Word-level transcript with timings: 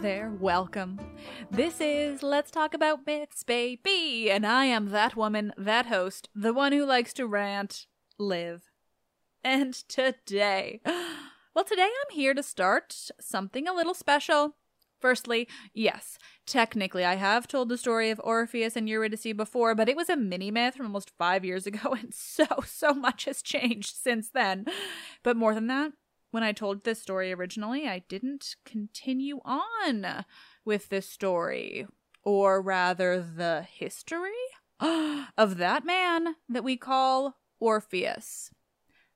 there, 0.00 0.32
welcome. 0.40 0.98
This 1.50 1.78
is 1.78 2.22
Let's 2.22 2.50
Talk 2.50 2.72
About 2.72 3.06
Myths, 3.06 3.42
baby, 3.42 4.30
and 4.30 4.46
I 4.46 4.64
am 4.64 4.88
that 4.92 5.14
woman, 5.14 5.52
that 5.58 5.86
host, 5.86 6.30
the 6.34 6.54
one 6.54 6.72
who 6.72 6.86
likes 6.86 7.12
to 7.14 7.26
rant, 7.26 7.86
live. 8.18 8.70
And 9.44 9.74
today, 9.74 10.80
well, 11.54 11.66
today 11.66 11.82
I'm 11.82 12.16
here 12.16 12.32
to 12.32 12.42
start 12.42 13.10
something 13.20 13.68
a 13.68 13.74
little 13.74 13.92
special. 13.92 14.56
Firstly, 15.00 15.46
yes, 15.74 16.16
technically 16.46 17.04
I 17.04 17.16
have 17.16 17.46
told 17.46 17.68
the 17.68 17.76
story 17.76 18.08
of 18.08 18.22
Orpheus 18.24 18.76
and 18.76 18.88
Eurydice 18.88 19.34
before, 19.36 19.74
but 19.74 19.90
it 19.90 19.96
was 19.96 20.08
a 20.08 20.16
mini 20.16 20.50
myth 20.50 20.76
from 20.76 20.86
almost 20.86 21.12
five 21.18 21.44
years 21.44 21.66
ago, 21.66 21.92
and 22.00 22.14
so, 22.14 22.46
so 22.64 22.94
much 22.94 23.26
has 23.26 23.42
changed 23.42 23.94
since 23.96 24.30
then. 24.30 24.64
But 25.22 25.36
more 25.36 25.54
than 25.54 25.66
that, 25.66 25.92
when 26.30 26.42
I 26.42 26.52
told 26.52 26.84
this 26.84 27.00
story 27.00 27.32
originally, 27.32 27.88
I 27.88 28.00
didn't 28.08 28.56
continue 28.64 29.40
on 29.44 30.24
with 30.64 30.88
this 30.88 31.08
story, 31.08 31.86
or 32.22 32.60
rather, 32.60 33.20
the 33.20 33.66
history 33.68 34.30
of 34.80 35.56
that 35.58 35.84
man 35.84 36.36
that 36.48 36.64
we 36.64 36.76
call 36.76 37.36
Orpheus. 37.58 38.50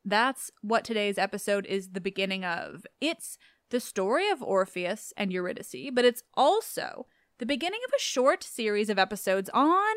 That's 0.04 0.50
what 0.60 0.84
today's 0.84 1.16
episode 1.16 1.66
is 1.66 1.90
the 1.90 2.00
beginning 2.00 2.44
of. 2.44 2.86
It's 3.00 3.38
the 3.70 3.80
story 3.80 4.28
of 4.28 4.42
Orpheus 4.42 5.12
and 5.16 5.32
Eurydice, 5.32 5.90
but 5.92 6.04
it's 6.04 6.22
also 6.34 7.06
the 7.38 7.46
beginning 7.46 7.80
of 7.86 7.92
a 7.96 8.02
short 8.02 8.44
series 8.44 8.90
of 8.90 8.98
episodes 8.98 9.50
on 9.54 9.94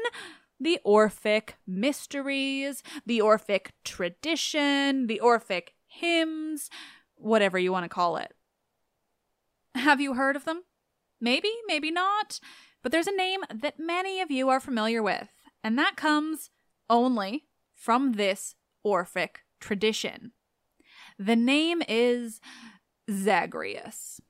the 0.60 0.80
Orphic 0.84 1.56
mysteries, 1.68 2.81
the 3.06 3.22
Orphic 3.22 3.74
tradition, 3.84 5.08
the 5.08 5.20
Orphic 5.20 5.75
hymns, 5.86 6.70
whatever 7.18 7.60
you 7.60 7.72
want 7.72 7.84
to 7.86 7.90
call 7.90 8.18
it. 8.18 8.34
Have 9.75 10.02
you 10.02 10.14
heard 10.14 10.36
of 10.36 10.46
them? 10.46 10.64
Maybe, 11.19 11.52
maybe 11.68 11.92
not, 11.92 12.40
but 12.84 12.92
there's 12.92 13.08
a 13.08 13.16
name 13.16 13.42
that 13.54 13.80
many 13.80 14.22
of 14.22 14.31
you 14.31 14.50
are 14.50 14.60
familiar 14.60 15.02
with, 15.02 15.30
and 15.64 15.78
that 15.78 15.96
comes 15.96 16.50
only 16.90 17.46
from 17.74 18.14
this 18.14 18.56
Orphic 18.84 19.44
tradition. 19.60 20.31
The 21.19 21.36
name 21.36 21.81
is 21.88 22.40
Zagreus. 23.12 24.22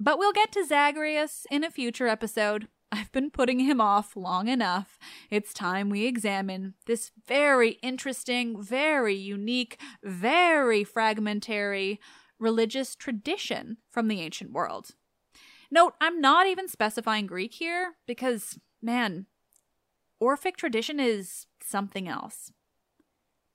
But 0.00 0.18
we'll 0.18 0.32
get 0.32 0.52
to 0.52 0.64
Zagreus 0.64 1.46
in 1.50 1.64
a 1.64 1.70
future 1.70 2.06
episode. 2.06 2.68
I've 2.90 3.12
been 3.12 3.30
putting 3.30 3.60
him 3.60 3.80
off 3.80 4.16
long 4.16 4.48
enough. 4.48 4.98
It's 5.30 5.52
time 5.52 5.90
we 5.90 6.06
examine 6.06 6.74
this 6.86 7.12
very 7.26 7.72
interesting, 7.82 8.62
very 8.62 9.14
unique, 9.14 9.80
very 10.02 10.84
fragmentary 10.84 12.00
religious 12.38 12.94
tradition 12.94 13.78
from 13.90 14.08
the 14.08 14.20
ancient 14.20 14.52
world. 14.52 14.90
Note, 15.70 15.94
I'm 16.00 16.20
not 16.20 16.46
even 16.46 16.68
specifying 16.68 17.26
Greek 17.26 17.54
here 17.54 17.94
because, 18.06 18.58
man, 18.80 19.26
Orphic 20.20 20.56
tradition 20.56 20.98
is 20.98 21.46
something 21.62 22.08
else. 22.08 22.52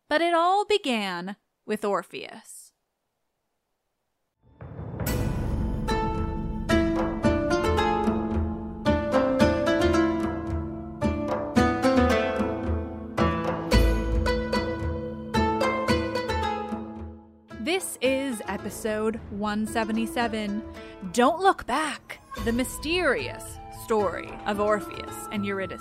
But 0.09 0.21
it 0.21 0.33
all 0.33 0.65
began 0.65 1.37
with 1.65 1.83
Orpheus. 1.83 2.62
This 17.63 17.97
is 18.01 18.41
episode 18.49 19.21
177 19.29 20.61
Don't 21.13 21.39
Look 21.39 21.65
Back, 21.65 22.19
the 22.43 22.51
mysterious 22.51 23.57
story 23.85 24.29
of 24.45 24.59
Orpheus 24.59 25.29
and 25.31 25.45
Eurydice. 25.45 25.79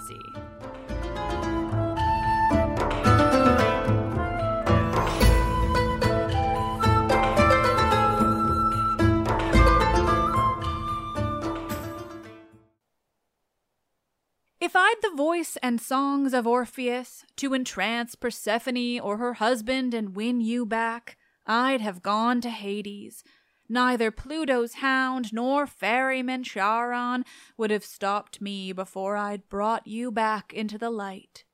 If 14.61 14.77
I'd 14.77 14.95
the 15.03 15.17
voice 15.17 15.59
and 15.61 15.81
songs 15.81 16.33
of 16.33 16.47
Orpheus 16.47 17.25
to 17.39 17.53
entrance 17.53 18.15
Persephone 18.15 19.01
or 19.01 19.17
her 19.17 19.35
husband 19.35 19.95
and 19.95 20.15
win 20.15 20.41
you 20.41 20.65
back, 20.65 21.17
I'd 21.47 21.81
have 21.81 22.03
gone 22.03 22.41
to 22.43 22.51
Hades. 22.51 23.25
Neither 23.69 24.11
Pluto's 24.11 24.75
hound 24.75 25.33
nor 25.33 25.67
ferryman 25.67 26.45
Charon 26.45 27.25
would 27.57 27.71
have 27.71 27.85
stopped 27.85 28.41
me 28.41 28.73
before 28.73 29.17
I'd 29.17 29.49
brought 29.49 29.87
you 29.87 30.11
back 30.11 30.53
into 30.53 30.79
the 30.79 30.91
light. 30.91 31.45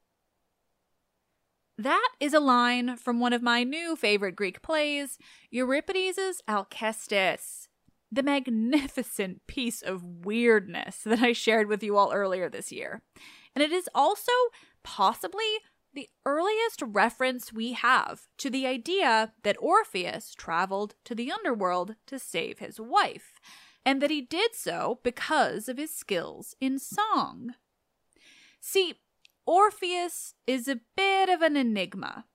That 1.76 2.08
is 2.18 2.34
a 2.34 2.40
line 2.40 2.96
from 2.96 3.20
one 3.20 3.32
of 3.32 3.40
my 3.40 3.62
new 3.62 3.94
favorite 3.94 4.34
Greek 4.34 4.62
plays, 4.62 5.16
Euripides' 5.50 6.42
Alcestis, 6.48 7.68
the 8.10 8.24
magnificent 8.24 9.46
piece 9.46 9.80
of 9.80 10.02
weirdness 10.02 11.02
that 11.04 11.20
I 11.20 11.32
shared 11.32 11.68
with 11.68 11.84
you 11.84 11.96
all 11.96 12.12
earlier 12.12 12.48
this 12.48 12.72
year. 12.72 13.02
And 13.54 13.62
it 13.62 13.70
is 13.70 13.88
also 13.94 14.32
possibly 14.82 15.58
the 15.98 16.08
earliest 16.24 16.80
reference 16.80 17.52
we 17.52 17.72
have 17.72 18.28
to 18.36 18.48
the 18.48 18.64
idea 18.64 19.32
that 19.42 19.56
Orpheus 19.58 20.32
traveled 20.32 20.94
to 21.04 21.12
the 21.12 21.32
underworld 21.32 21.96
to 22.06 22.20
save 22.20 22.60
his 22.60 22.78
wife, 22.78 23.40
and 23.84 24.00
that 24.00 24.10
he 24.10 24.20
did 24.20 24.54
so 24.54 25.00
because 25.02 25.68
of 25.68 25.76
his 25.76 25.92
skills 25.92 26.54
in 26.60 26.78
song. 26.78 27.54
See, 28.60 29.00
Orpheus 29.44 30.34
is 30.46 30.68
a 30.68 30.78
bit 30.96 31.28
of 31.28 31.42
an 31.42 31.56
enigma. 31.56 32.26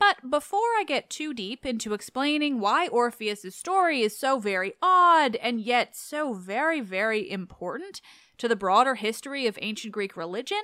But 0.00 0.30
before 0.30 0.60
I 0.78 0.84
get 0.86 1.10
too 1.10 1.34
deep 1.34 1.66
into 1.66 1.92
explaining 1.92 2.58
why 2.58 2.88
Orpheus's 2.88 3.54
story 3.54 4.00
is 4.00 4.16
so 4.16 4.38
very 4.38 4.72
odd 4.80 5.36
and 5.36 5.60
yet 5.60 5.94
so 5.94 6.32
very, 6.32 6.80
very 6.80 7.30
important 7.30 8.00
to 8.38 8.48
the 8.48 8.56
broader 8.56 8.94
history 8.94 9.46
of 9.46 9.58
ancient 9.60 9.92
Greek 9.92 10.16
religion, 10.16 10.62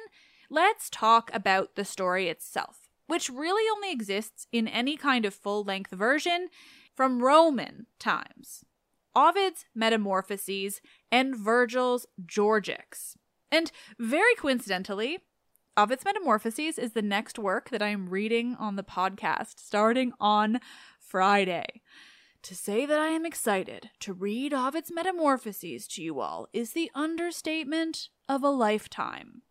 let's 0.51 0.91
talk 0.91 1.31
about 1.33 1.77
the 1.77 1.85
story 1.85 2.29
itself, 2.29 2.89
which 3.07 3.31
really 3.31 3.69
only 3.75 3.93
exists 3.93 4.47
in 4.53 4.69
any 4.69 4.97
kind 4.97 5.25
of 5.25 5.33
full 5.33 5.65
length 5.65 5.93
version 5.93 6.49
from 6.95 7.23
Roman 7.23 7.87
times. 7.99 8.65
Ovid's 9.15 9.65
Metamorphoses 9.75 10.81
and 11.11 11.35
Virgil's 11.37 12.07
Georgics. 12.25 13.17
And 13.51 13.73
very 13.99 14.35
coincidentally, 14.37 15.19
Ovid's 15.77 16.05
Metamorphoses 16.05 16.79
is 16.79 16.93
the 16.93 17.03
next 17.03 17.39
work 17.39 17.71
that 17.71 17.83
I 17.83 17.89
am 17.89 18.09
reading 18.09 18.57
on 18.59 18.77
the 18.77 18.83
podcast 18.83 19.59
starting 19.59 20.13
on 20.21 20.61
Friday. 20.99 21.83
To 22.43 22.55
say 22.55 22.87
that 22.87 22.99
I 22.99 23.09
am 23.09 23.27
excited 23.27 23.91
to 24.01 24.13
read 24.13 24.55
Ovid's 24.55 24.91
Metamorphoses 24.93 25.87
to 25.89 26.03
you 26.03 26.21
all 26.21 26.49
is 26.53 26.73
the 26.73 26.91
understatement 26.95 28.09
of 28.29 28.43
a 28.43 28.51
lifetime. 28.51 29.43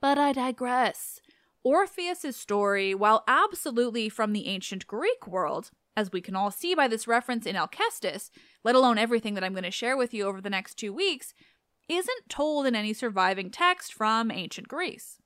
But 0.00 0.18
I 0.18 0.32
digress. 0.32 1.20
Orpheus's 1.64 2.36
story, 2.36 2.94
while 2.94 3.24
absolutely 3.26 4.08
from 4.08 4.32
the 4.32 4.46
ancient 4.46 4.86
Greek 4.86 5.26
world, 5.26 5.70
as 5.96 6.12
we 6.12 6.20
can 6.20 6.36
all 6.36 6.52
see 6.52 6.74
by 6.74 6.86
this 6.86 7.08
reference 7.08 7.46
in 7.46 7.56
Alcestis, 7.56 8.30
let 8.62 8.76
alone 8.76 8.98
everything 8.98 9.34
that 9.34 9.42
I'm 9.42 9.52
going 9.52 9.64
to 9.64 9.70
share 9.70 9.96
with 9.96 10.14
you 10.14 10.26
over 10.26 10.40
the 10.40 10.50
next 10.50 10.76
two 10.76 10.92
weeks, 10.92 11.34
isn't 11.88 12.28
told 12.28 12.66
in 12.66 12.76
any 12.76 12.92
surviving 12.92 13.50
text 13.50 13.92
from 13.92 14.30
ancient 14.30 14.68
Greece. 14.68 15.18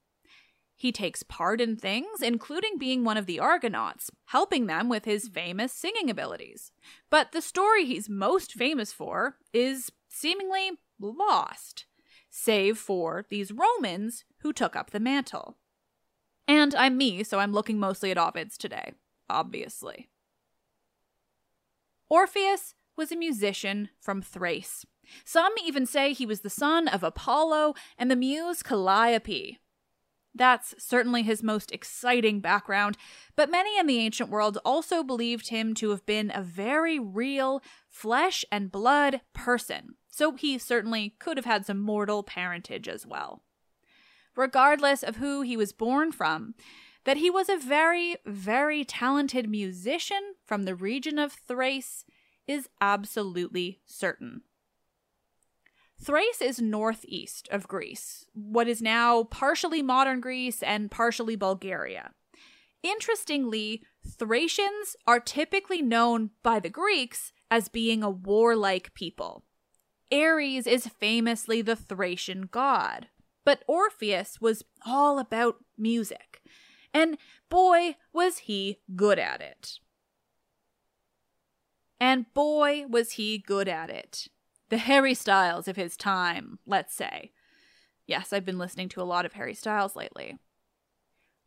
He 0.74 0.90
takes 0.90 1.22
part 1.22 1.60
in 1.60 1.76
things, 1.76 2.22
including 2.22 2.78
being 2.78 3.04
one 3.04 3.16
of 3.16 3.26
the 3.26 3.38
Argonauts, 3.38 4.10
helping 4.26 4.66
them 4.66 4.88
with 4.88 5.04
his 5.04 5.28
famous 5.28 5.72
singing 5.72 6.08
abilities. 6.08 6.72
But 7.10 7.32
the 7.32 7.42
story 7.42 7.84
he's 7.84 8.08
most 8.08 8.54
famous 8.54 8.92
for 8.92 9.36
is 9.52 9.92
seemingly 10.08 10.72
lost 10.98 11.84
save 12.32 12.78
for 12.78 13.26
these 13.28 13.52
Romans 13.52 14.24
who 14.38 14.52
took 14.52 14.74
up 14.74 14.90
the 14.90 14.98
mantle. 14.98 15.58
And 16.48 16.74
I'm 16.74 16.96
me, 16.96 17.22
so 17.22 17.38
I'm 17.38 17.52
looking 17.52 17.78
mostly 17.78 18.10
at 18.10 18.18
Ovid's 18.18 18.56
today, 18.56 18.94
obviously. 19.28 20.08
Orpheus 22.08 22.74
was 22.96 23.12
a 23.12 23.16
musician 23.16 23.90
from 24.00 24.22
Thrace. 24.22 24.84
Some 25.24 25.52
even 25.64 25.84
say 25.84 26.12
he 26.12 26.26
was 26.26 26.40
the 26.40 26.50
son 26.50 26.88
of 26.88 27.02
Apollo 27.02 27.74
and 27.98 28.10
the 28.10 28.16
muse 28.16 28.62
Calliope. 28.62 29.58
That's 30.34 30.74
certainly 30.78 31.22
his 31.22 31.42
most 31.42 31.70
exciting 31.70 32.40
background, 32.40 32.96
but 33.36 33.50
many 33.50 33.78
in 33.78 33.86
the 33.86 33.98
ancient 33.98 34.30
world 34.30 34.56
also 34.64 35.02
believed 35.02 35.50
him 35.50 35.74
to 35.74 35.90
have 35.90 36.06
been 36.06 36.32
a 36.34 36.42
very 36.42 36.98
real, 36.98 37.62
flesh 37.90 38.42
and 38.50 38.72
blood 38.72 39.20
person 39.34 39.96
so 40.12 40.32
he 40.32 40.58
certainly 40.58 41.14
could 41.18 41.36
have 41.38 41.46
had 41.46 41.66
some 41.66 41.80
mortal 41.80 42.22
parentage 42.22 42.86
as 42.86 43.06
well. 43.06 43.42
Regardless 44.36 45.02
of 45.02 45.16
who 45.16 45.40
he 45.40 45.56
was 45.56 45.72
born 45.72 46.12
from, 46.12 46.54
that 47.04 47.16
he 47.16 47.30
was 47.30 47.48
a 47.48 47.56
very, 47.56 48.16
very 48.24 48.84
talented 48.84 49.48
musician 49.48 50.34
from 50.44 50.64
the 50.64 50.74
region 50.74 51.18
of 51.18 51.32
Thrace 51.32 52.04
is 52.46 52.68
absolutely 52.80 53.80
certain. 53.86 54.42
Thrace 56.00 56.40
is 56.40 56.60
northeast 56.60 57.48
of 57.50 57.66
Greece, 57.66 58.26
what 58.34 58.68
is 58.68 58.82
now 58.82 59.24
partially 59.24 59.82
modern 59.82 60.20
Greece 60.20 60.62
and 60.62 60.90
partially 60.90 61.36
Bulgaria. 61.36 62.12
Interestingly, 62.82 63.82
Thracians 64.06 64.96
are 65.06 65.20
typically 65.20 65.80
known 65.80 66.30
by 66.42 66.58
the 66.58 66.70
Greeks 66.70 67.32
as 67.50 67.68
being 67.68 68.02
a 68.02 68.10
warlike 68.10 68.92
people. 68.94 69.44
Ares 70.12 70.66
is 70.66 70.86
famously 70.86 71.62
the 71.62 71.76
Thracian 71.76 72.48
god. 72.50 73.08
But 73.44 73.64
Orpheus 73.66 74.40
was 74.40 74.64
all 74.86 75.18
about 75.18 75.56
music. 75.76 76.42
And 76.94 77.16
boy, 77.48 77.96
was 78.12 78.38
he 78.38 78.80
good 78.94 79.18
at 79.18 79.40
it. 79.40 79.78
And 81.98 82.32
boy, 82.34 82.84
was 82.88 83.12
he 83.12 83.38
good 83.38 83.68
at 83.68 83.88
it. 83.88 84.28
The 84.68 84.78
Harry 84.78 85.14
Styles 85.14 85.68
of 85.68 85.76
his 85.76 85.96
time, 85.96 86.58
let's 86.66 86.94
say. 86.94 87.32
Yes, 88.06 88.32
I've 88.32 88.44
been 88.44 88.58
listening 88.58 88.88
to 88.90 89.02
a 89.02 89.04
lot 89.04 89.24
of 89.24 89.34
Harry 89.34 89.54
Styles 89.54 89.96
lately. 89.96 90.38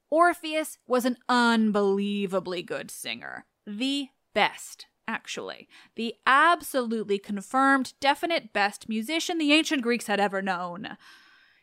Orpheus 0.10 0.78
was 0.88 1.06
an 1.06 1.18
unbelievably 1.28 2.64
good 2.64 2.90
singer. 2.90 3.46
The 3.68 4.10
best 4.34 4.86
actually. 5.08 5.68
The 5.96 6.16
absolutely 6.26 7.20
confirmed, 7.20 7.94
definite 8.00 8.54
best 8.54 8.90
musician 8.90 9.38
the 9.38 9.54
ancient 9.54 9.82
Greeks 9.82 10.08
had 10.08 10.20
ever 10.20 10.42
known. 10.42 10.98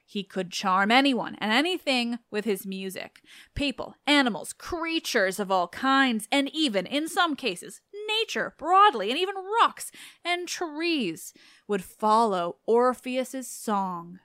He 0.04 0.22
could 0.24 0.50
charm 0.50 0.90
anyone 0.90 1.36
and 1.36 1.52
anything 1.52 2.18
with 2.30 2.44
his 2.44 2.66
music. 2.66 3.22
People, 3.54 3.94
animals, 4.06 4.52
creatures 4.52 5.40
of 5.40 5.50
all 5.50 5.68
kinds, 5.68 6.28
and 6.30 6.50
even, 6.52 6.84
in 6.84 7.08
some 7.08 7.34
cases, 7.34 7.80
nature 8.20 8.54
broadly, 8.58 9.10
and 9.10 9.18
even 9.18 9.34
rocks 9.60 9.90
and 10.24 10.46
trees 10.46 11.32
would 11.66 11.82
follow 11.82 12.56
Orpheus's 12.66 13.48
song. 13.48 14.18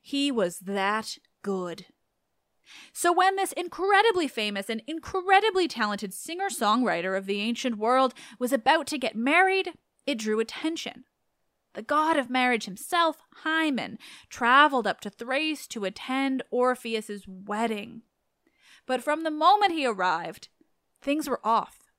He 0.00 0.32
was 0.32 0.60
that 0.60 1.18
good. 1.42 1.86
So, 2.92 3.12
when 3.12 3.36
this 3.36 3.52
incredibly 3.52 4.28
famous 4.28 4.68
and 4.68 4.82
incredibly 4.86 5.68
talented 5.68 6.12
singer 6.12 6.48
songwriter 6.48 7.16
of 7.16 7.26
the 7.26 7.40
ancient 7.40 7.78
world 7.78 8.14
was 8.38 8.52
about 8.52 8.86
to 8.88 8.98
get 8.98 9.16
married, 9.16 9.74
it 10.06 10.18
drew 10.18 10.40
attention. 10.40 11.04
the 11.74 11.82
god 11.82 12.16
of 12.16 12.30
marriage 12.30 12.64
himself, 12.64 13.18
Hymen, 13.44 13.98
traveled 14.28 14.86
up 14.86 15.00
to 15.02 15.10
Thrace 15.10 15.66
to 15.68 15.84
attend 15.84 16.42
Orpheus's 16.50 17.26
wedding. 17.28 18.02
But 18.86 19.02
from 19.02 19.22
the 19.22 19.30
moment 19.30 19.72
he 19.72 19.86
arrived, 19.86 20.48
things 21.00 21.28
were 21.28 21.40
off. 21.44 21.90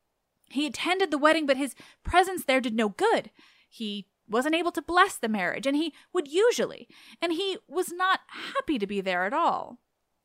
He 0.50 0.66
attended 0.66 1.12
the 1.12 1.18
wedding, 1.18 1.46
but 1.46 1.58
his 1.58 1.76
presence 2.04 2.44
there 2.44 2.60
did 2.60 2.74
no 2.74 2.90
good. 2.90 3.30
He 3.70 4.08
wasn't 4.28 4.56
able 4.56 4.72
to 4.72 4.82
bless 4.82 5.16
the 5.16 5.30
marriage, 5.30 5.66
and 5.66 5.76
he 5.76 5.94
would 6.14 6.28
usually, 6.28 6.88
and 7.22 7.34
he 7.34 7.58
was 7.68 7.92
not 7.92 8.22
happy 8.28 8.78
to 8.80 8.88
be 8.88 9.02
there 9.02 9.26
at 9.26 9.34
all. 9.34 9.78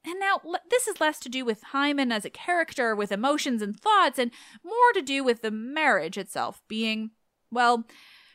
And 0.04 0.20
now, 0.20 0.40
this 0.70 0.86
is 0.86 1.00
less 1.00 1.18
to 1.20 1.28
do 1.30 1.44
with 1.44 1.62
Hymen 1.62 2.12
as 2.12 2.24
a 2.24 2.30
character 2.30 2.94
with 2.94 3.10
emotions 3.10 3.62
and 3.62 3.78
thoughts, 3.78 4.18
and 4.18 4.30
more 4.62 4.92
to 4.92 5.00
do 5.00 5.24
with 5.24 5.40
the 5.40 5.50
marriage 5.50 6.18
itself 6.18 6.60
being, 6.68 7.12
well, 7.50 7.84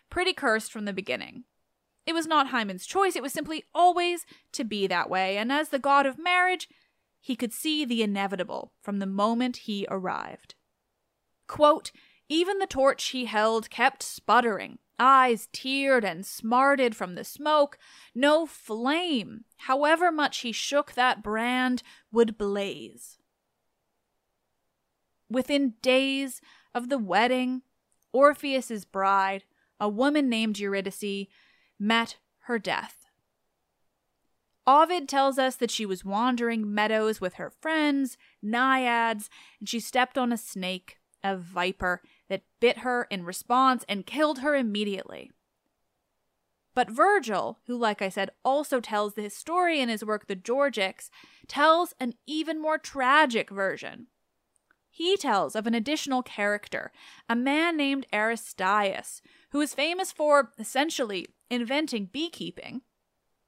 pretty 0.10 0.34
cursed 0.34 0.72
from 0.72 0.86
the 0.86 0.94
beginning. 0.94 1.44
It 2.08 2.14
was 2.14 2.26
not 2.26 2.48
Hymen's 2.48 2.88
choice, 2.88 3.16
it 3.16 3.22
was 3.22 3.34
simply 3.34 3.66
always 3.74 4.26
to 4.54 4.64
be 4.64 4.88
that 4.88 5.12
way, 5.12 5.38
and 5.38 5.52
as 5.52 5.70
the 5.70 5.78
god 5.78 6.08
of 6.08 6.18
marriage, 6.18 6.68
he 7.22 7.36
could 7.36 7.54
see 7.54 7.86
the 7.86 8.02
inevitable 8.02 8.74
from 8.82 8.98
the 8.98 9.06
moment 9.06 9.58
he 9.58 9.86
arrived. 9.92 10.56
Quote, 11.48 11.92
even 12.30 12.58
the 12.58 12.66
torch 12.66 13.10
he 13.10 13.26
held 13.26 13.70
kept 13.70 14.02
sputtering, 14.02 14.80
eyes 15.00 15.48
teared 15.54 16.04
and 16.04 16.26
smarted 16.26 16.96
from 16.96 17.16
the 17.16 17.24
smoke. 17.24 17.78
No 18.14 18.46
flame, 18.46 19.46
however 19.58 20.12
much 20.12 20.40
he 20.40 20.52
shook 20.52 20.94
that 20.94 21.24
brand, 21.24 21.82
would 22.12 22.38
blaze. 22.38 23.18
Within 25.30 25.76
days 25.82 26.42
of 26.74 26.90
the 26.90 26.98
wedding, 26.98 27.62
Orpheus's 28.12 28.86
bride, 28.86 29.44
a 29.80 29.88
woman 29.88 30.28
named 30.28 30.60
Eurydice, 30.60 31.28
met 31.80 32.18
her 32.42 32.60
death. 32.60 33.06
Ovid 34.66 35.10
tells 35.10 35.40
us 35.40 35.56
that 35.56 35.72
she 35.72 35.86
was 35.86 36.06
wandering 36.06 36.74
meadows 36.74 37.20
with 37.20 37.36
her 37.36 37.50
friends, 37.50 38.18
naiads, 38.42 39.30
and 39.60 39.68
she 39.68 39.80
stepped 39.80 40.18
on 40.18 40.32
a 40.32 40.38
snake, 40.38 40.98
a 41.24 41.36
viper, 41.38 42.02
that 42.30 42.44
bit 42.60 42.80
her 42.80 43.08
in 43.10 43.26
response 43.26 43.84
and 43.90 44.06
killed 44.06 44.40
her 44.40 44.56
immediately. 44.56 45.32
But 46.76 46.90
Virgil, 46.90 47.58
who, 47.66 47.76
like 47.76 48.02
I 48.02 48.10
said, 48.10 48.30
also 48.46 48.80
tells 48.80 49.16
the 49.16 49.30
story 49.30 49.82
in 49.82 49.90
his 49.90 50.06
work 50.06 50.28
The 50.28 50.36
Georgics, 50.36 51.10
tells 51.48 51.94
an 52.00 52.14
even 52.26 52.62
more 52.62 52.78
tragic 52.78 53.50
version. 53.50 54.08
He 54.90 55.18
tells 55.18 55.56
of 55.56 55.68
an 55.68 55.74
additional 55.74 56.24
character, 56.24 56.92
a 57.28 57.36
man 57.36 57.76
named 57.76 58.08
Aristaeus, 58.14 59.22
who 59.52 59.62
is 59.62 59.74
famous 59.74 60.12
for, 60.12 60.52
essentially, 60.58 61.28
inventing 61.50 62.06
beekeeping. 62.12 62.82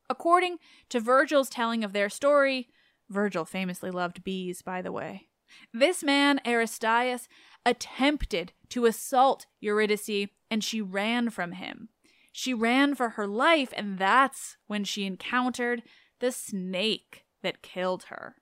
According 0.10 0.58
to 0.90 1.00
Virgil's 1.00 1.50
telling 1.50 1.84
of 1.84 1.94
their 1.94 2.10
story, 2.10 2.70
Virgil 3.10 3.46
famously 3.46 3.92
loved 3.92 4.24
bees, 4.24 4.62
by 4.62 4.82
the 4.82 4.92
way. 4.92 5.30
This 5.74 6.04
man, 6.04 6.40
Aristaeus, 6.46 7.28
attempted 7.66 8.54
to 8.72 8.86
assault 8.86 9.46
Eurydice 9.60 10.28
and 10.50 10.64
she 10.64 10.82
ran 10.82 11.30
from 11.30 11.54
him. 11.54 11.90
She 12.32 12.54
ran 12.54 12.96
for 12.96 13.10
her 13.10 13.28
life, 13.28 13.74
and 13.76 13.98
that's 13.98 14.58
when 14.68 14.84
she 14.84 15.06
encountered 15.06 15.84
the 16.20 16.32
snake 16.32 17.26
that 17.42 17.62
killed 17.62 18.04
her. 18.04 18.36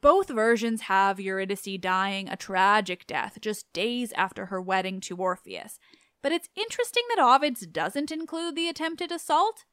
Both 0.00 0.28
versions 0.28 0.82
have 0.82 1.18
Eurydice 1.18 1.78
dying 1.80 2.28
a 2.28 2.36
tragic 2.36 3.06
death 3.06 3.38
just 3.40 3.72
days 3.72 4.12
after 4.12 4.46
her 4.46 4.60
wedding 4.60 5.00
to 5.00 5.16
Orpheus, 5.16 5.78
but 6.22 6.32
it's 6.32 6.48
interesting 6.54 7.02
that 7.08 7.22
Ovid's 7.22 7.66
doesn't 7.66 8.10
include 8.10 8.54
the 8.54 8.68
attempted 8.68 9.12
assault. 9.12 9.64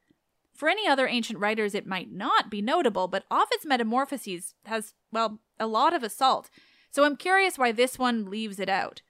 For 0.53 0.69
any 0.69 0.87
other 0.87 1.07
ancient 1.07 1.39
writers, 1.39 1.73
it 1.73 1.87
might 1.87 2.11
not 2.11 2.49
be 2.49 2.61
notable, 2.61 3.07
but 3.07 3.25
Ovid's 3.31 3.65
Metamorphoses 3.65 4.53
has, 4.65 4.93
well, 5.11 5.39
a 5.59 5.67
lot 5.67 5.93
of 5.93 6.03
assault, 6.03 6.49
so 6.91 7.05
I'm 7.05 7.15
curious 7.15 7.57
why 7.57 7.71
this 7.71 7.97
one 7.97 8.29
leaves 8.29 8.59
it 8.59 8.69
out. 8.69 9.01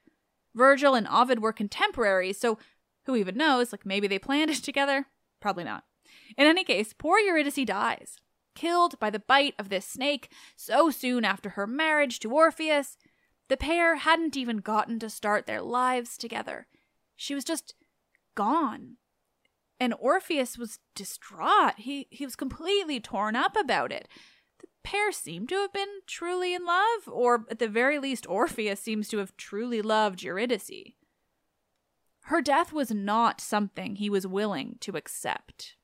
Virgil 0.54 0.94
and 0.94 1.08
Ovid 1.08 1.42
were 1.42 1.52
contemporaries, 1.52 2.40
so 2.40 2.58
who 3.06 3.16
even 3.16 3.36
knows? 3.36 3.72
Like 3.72 3.86
maybe 3.86 4.08
they 4.08 4.20
planned 4.20 4.52
it 4.52 4.58
together? 4.64 5.08
Probably 5.42 5.64
not. 5.64 5.84
In 6.38 6.48
any 6.48 6.64
case, 6.64 6.94
poor 6.94 7.18
Eurydice 7.18 7.66
dies, 7.66 8.18
killed 8.56 9.00
by 9.00 9.10
the 9.10 9.20
bite 9.20 9.56
of 9.58 9.70
this 9.70 9.86
snake 9.86 10.32
so 10.56 10.92
soon 10.92 11.26
after 11.26 11.50
her 11.52 11.66
marriage 11.66 12.20
to 12.20 12.32
Orpheus. 12.32 12.98
The 13.50 13.58
pair 13.58 13.96
hadn't 13.96 14.38
even 14.38 14.58
gotten 14.58 15.00
to 15.00 15.10
start 15.10 15.46
their 15.46 15.62
lives 15.62 16.18
together. 16.18 16.68
She 17.16 17.36
was 17.36 17.44
just 17.44 17.74
gone. 18.36 18.98
And 19.80 19.96
Orpheus 20.00 20.58
was 20.58 20.80
distraught. 20.96 21.74
He 21.78 22.08
he 22.12 22.24
was 22.24 22.36
completely 22.36 23.00
torn 23.00 23.36
up 23.36 23.58
about 23.58 23.92
it 23.92 24.08
pair 24.84 25.12
seem 25.12 25.48
to 25.48 25.56
have 25.56 25.74
been 25.74 26.02
truly 26.08 26.54
in 26.54 26.66
love, 26.66 27.08
or 27.08 27.46
at 27.50 27.60
the 27.60 27.68
very 27.68 28.00
least, 28.00 28.28
Orpheus 28.28 28.80
seems 28.80 29.08
to 29.10 29.18
have 29.18 29.36
truly 29.38 29.82
loved 29.82 30.24
Eurydice. 30.24 30.94
Her 32.26 32.42
death 32.42 32.72
was 32.72 32.92
not 32.92 33.42
something 33.42 33.96
he 33.96 34.10
was 34.10 34.28
willing 34.28 34.78
to 34.82 34.96
accept. 34.96 35.76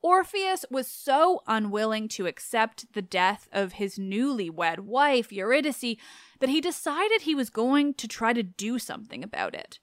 Orpheus 0.00 0.64
was 0.70 0.86
so 0.86 1.42
unwilling 1.46 2.08
to 2.08 2.26
accept 2.26 2.92
the 2.92 3.02
death 3.02 3.48
of 3.52 3.72
his 3.72 3.98
newlywed 3.98 4.80
wife, 4.80 5.32
Eurydice, 5.32 5.96
that 6.38 6.48
he 6.48 6.60
decided 6.60 7.22
he 7.22 7.34
was 7.34 7.50
going 7.50 7.94
to 7.94 8.06
try 8.06 8.32
to 8.32 8.42
do 8.42 8.78
something 8.78 9.24
about 9.24 9.54
it. 9.54 9.80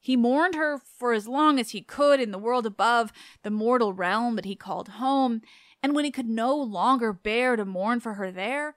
He 0.00 0.16
mourned 0.16 0.56
her 0.56 0.78
for 0.78 1.12
as 1.12 1.28
long 1.28 1.60
as 1.60 1.70
he 1.70 1.80
could 1.80 2.20
in 2.20 2.32
the 2.32 2.38
world 2.38 2.66
above, 2.66 3.12
the 3.44 3.50
mortal 3.50 3.92
realm 3.92 4.34
that 4.34 4.44
he 4.44 4.56
called 4.56 4.88
home, 4.88 5.42
and 5.80 5.94
when 5.94 6.04
he 6.04 6.10
could 6.10 6.28
no 6.28 6.56
longer 6.56 7.12
bear 7.12 7.54
to 7.54 7.64
mourn 7.64 8.00
for 8.00 8.14
her 8.14 8.32
there, 8.32 8.76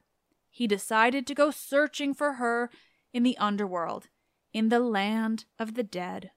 he 0.51 0.67
decided 0.67 1.25
to 1.25 1.33
go 1.33 1.49
searching 1.49 2.13
for 2.13 2.33
her 2.33 2.69
in 3.11 3.23
the 3.23 3.37
underworld, 3.39 4.09
in 4.53 4.69
the 4.69 4.79
land 4.79 5.45
of 5.57 5.73
the 5.73 5.83
dead. 5.83 6.29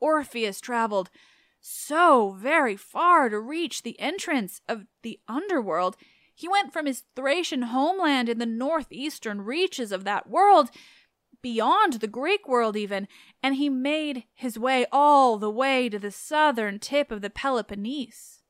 Orpheus 0.00 0.60
traveled 0.60 1.08
so 1.60 2.36
very 2.38 2.76
far 2.76 3.28
to 3.28 3.38
reach 3.38 3.82
the 3.82 3.98
entrance 4.00 4.60
of 4.68 4.86
the 5.02 5.20
underworld. 5.28 5.96
He 6.34 6.48
went 6.48 6.72
from 6.72 6.86
his 6.86 7.04
Thracian 7.16 7.62
homeland 7.62 8.28
in 8.28 8.38
the 8.38 8.46
northeastern 8.46 9.40
reaches 9.40 9.90
of 9.90 10.04
that 10.04 10.28
world, 10.28 10.70
beyond 11.42 11.94
the 11.94 12.06
Greek 12.06 12.48
world 12.48 12.76
even, 12.76 13.08
and 13.42 13.56
he 13.56 13.68
made 13.68 14.24
his 14.34 14.58
way 14.58 14.86
all 14.90 15.38
the 15.38 15.50
way 15.50 15.88
to 15.88 15.98
the 15.98 16.10
southern 16.10 16.78
tip 16.78 17.10
of 17.10 17.22
the 17.22 17.30
Peloponnese. 17.30 18.42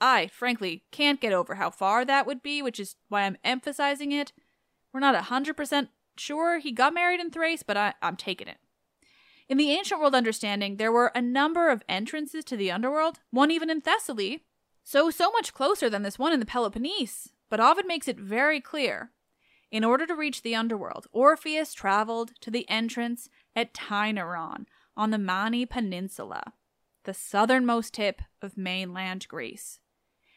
I, 0.00 0.26
frankly, 0.28 0.84
can't 0.90 1.20
get 1.20 1.32
over 1.32 1.54
how 1.54 1.70
far 1.70 2.04
that 2.04 2.26
would 2.26 2.42
be, 2.42 2.62
which 2.62 2.80
is 2.80 2.96
why 3.08 3.22
I'm 3.22 3.38
emphasizing 3.44 4.12
it. 4.12 4.32
We're 4.92 5.00
not 5.00 5.14
a 5.14 5.18
100% 5.18 5.88
sure 6.16 6.58
he 6.58 6.72
got 6.72 6.94
married 6.94 7.20
in 7.20 7.30
Thrace, 7.30 7.62
but 7.62 7.76
I, 7.76 7.94
I'm 8.02 8.16
taking 8.16 8.48
it. 8.48 8.58
In 9.48 9.58
the 9.58 9.72
ancient 9.72 10.00
world 10.00 10.14
understanding, 10.14 10.76
there 10.76 10.92
were 10.92 11.12
a 11.14 11.20
number 11.20 11.68
of 11.68 11.82
entrances 11.88 12.44
to 12.46 12.56
the 12.56 12.70
underworld, 12.70 13.20
one 13.30 13.50
even 13.50 13.68
in 13.68 13.80
Thessaly, 13.80 14.40
so 14.82 15.10
so 15.10 15.30
much 15.32 15.52
closer 15.52 15.90
than 15.90 16.02
this 16.02 16.18
one 16.18 16.32
in 16.32 16.40
the 16.40 16.46
Peloponnese. 16.46 17.30
But 17.50 17.60
Ovid 17.60 17.86
makes 17.86 18.08
it 18.08 18.18
very 18.18 18.60
clear. 18.60 19.10
In 19.70 19.84
order 19.84 20.06
to 20.06 20.14
reach 20.14 20.42
the 20.42 20.54
underworld, 20.54 21.06
Orpheus 21.12 21.74
traveled 21.74 22.32
to 22.40 22.50
the 22.50 22.68
entrance 22.70 23.28
at 23.54 23.74
Tainaron 23.74 24.66
on 24.96 25.10
the 25.10 25.18
Mani 25.18 25.66
Peninsula, 25.66 26.54
the 27.04 27.14
southernmost 27.14 27.94
tip 27.94 28.22
of 28.40 28.56
mainland 28.56 29.28
Greece. 29.28 29.80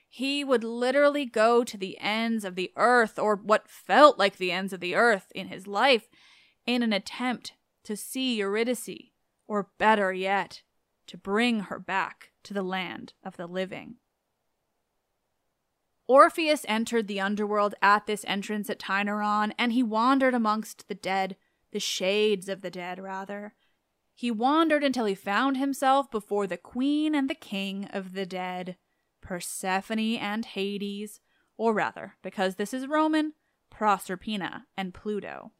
He 0.09 0.43
would 0.43 0.63
literally 0.63 1.25
go 1.25 1.63
to 1.63 1.77
the 1.77 1.97
ends 1.99 2.43
of 2.43 2.55
the 2.55 2.71
earth, 2.75 3.19
or 3.19 3.35
what 3.35 3.69
felt 3.69 4.17
like 4.17 4.37
the 4.37 4.51
ends 4.51 4.73
of 4.73 4.79
the 4.79 4.95
earth 4.95 5.31
in 5.35 5.47
his 5.47 5.67
life, 5.67 6.09
in 6.65 6.83
an 6.83 6.93
attempt 6.93 7.53
to 7.87 7.95
see 7.95 8.35
Eurydice, 8.35 9.13
or 9.47 9.69
better 9.77 10.11
yet, 10.11 10.61
to 11.07 11.17
bring 11.17 11.61
her 11.61 11.79
back 11.79 12.31
to 12.43 12.53
the 12.53 12.61
land 12.61 13.13
of 13.23 13.37
the 13.37 13.47
living. 13.47 13.95
Orpheus 16.05 16.65
entered 16.67 17.07
the 17.07 17.21
underworld 17.21 17.75
at 17.81 18.05
this 18.05 18.25
entrance 18.27 18.69
at 18.69 18.79
Tainaron, 18.79 19.53
and 19.57 19.71
he 19.71 19.83
wandered 19.83 20.33
amongst 20.33 20.89
the 20.89 20.95
dead, 20.95 21.37
the 21.71 21.79
shades 21.79 22.49
of 22.49 22.59
the 22.59 22.69
dead, 22.69 22.99
rather. 22.99 23.55
He 24.13 24.31
wandered 24.31 24.83
until 24.83 25.05
he 25.05 25.15
found 25.15 25.55
himself 25.55 26.11
before 26.11 26.45
the 26.45 26.57
queen 26.57 27.15
and 27.15 27.29
the 27.29 27.35
king 27.35 27.85
of 27.93 28.11
the 28.11 28.25
dead, 28.25 28.75
Persephone 29.21 30.17
and 30.17 30.43
Hades, 30.43 31.21
or 31.55 31.73
rather, 31.73 32.15
because 32.21 32.55
this 32.55 32.73
is 32.73 32.85
Roman, 32.85 33.31
Proserpina 33.73 34.63
and 34.75 34.93
Pluto. 34.93 35.53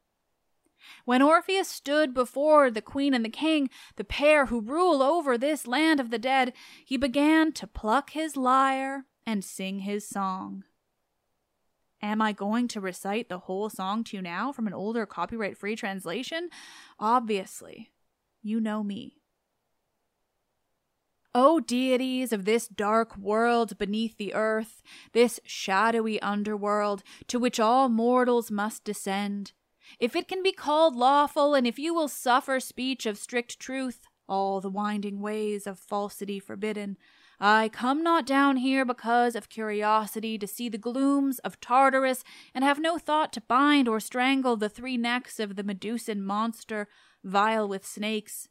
When 1.05 1.21
Orpheus 1.21 1.67
stood 1.67 2.13
before 2.13 2.69
the 2.69 2.81
queen 2.81 3.13
and 3.13 3.23
the 3.23 3.29
king, 3.29 3.69
the 3.95 4.03
pair 4.03 4.47
who 4.47 4.61
rule 4.61 5.01
over 5.01 5.37
this 5.37 5.67
land 5.67 5.99
of 5.99 6.09
the 6.11 6.19
dead, 6.19 6.53
he 6.85 6.97
began 6.97 7.51
to 7.53 7.67
pluck 7.67 8.11
his 8.11 8.37
lyre 8.37 9.05
and 9.25 9.43
sing 9.43 9.79
his 9.79 10.07
song. 10.07 10.63
Am 12.01 12.21
I 12.21 12.31
going 12.31 12.67
to 12.69 12.81
recite 12.81 13.27
the 13.27 13.39
whole 13.39 13.69
song 13.69 14.03
to 14.05 14.17
you 14.17 14.21
now 14.21 14.51
from 14.51 14.67
an 14.67 14.73
older 14.73 15.05
copyright 15.05 15.57
free 15.57 15.75
translation? 15.75 16.49
Obviously. 16.99 17.91
You 18.41 18.61
know 18.61 18.83
me. 18.83 19.17
O 21.35 21.59
deities 21.59 22.31
of 22.31 22.45
this 22.45 22.67
dark 22.67 23.17
world 23.17 23.77
beneath 23.77 24.17
the 24.17 24.33
earth, 24.33 24.81
this 25.11 25.39
shadowy 25.43 26.19
underworld 26.21 27.03
to 27.27 27.39
which 27.39 27.59
all 27.59 27.89
mortals 27.89 28.49
must 28.49 28.83
descend, 28.83 29.51
if 29.99 30.15
it 30.15 30.27
can 30.27 30.43
be 30.43 30.51
called 30.51 30.95
lawful, 30.95 31.53
and 31.53 31.65
if 31.65 31.79
you 31.79 31.93
will 31.93 32.07
suffer 32.07 32.59
speech 32.59 33.05
of 33.05 33.17
strict 33.17 33.59
truth, 33.59 34.01
all 34.27 34.61
the 34.61 34.69
winding 34.69 35.19
ways 35.21 35.65
of 35.65 35.79
falsity 35.79 36.39
forbidden, 36.39 36.97
I 37.39 37.69
come 37.69 38.01
not 38.01 38.25
down 38.25 38.57
here 38.57 38.83
because 38.83 39.35
of 39.35 39.49
curiosity 39.49 40.39
to 40.39 40.47
see 40.47 40.69
the 40.69 40.77
glooms 40.79 41.37
of 41.39 41.59
Tartarus, 41.59 42.23
and 42.53 42.63
have 42.63 42.79
no 42.79 42.97
thought 42.97 43.31
to 43.33 43.41
bind 43.41 43.87
or 43.87 43.99
strangle 43.99 44.57
the 44.57 44.69
three 44.69 44.97
necks 44.97 45.39
of 45.39 45.55
the 45.55 45.63
Medusan 45.63 46.23
monster, 46.23 46.87
vile 47.23 47.67
with 47.67 47.85
snakes. 47.85 48.49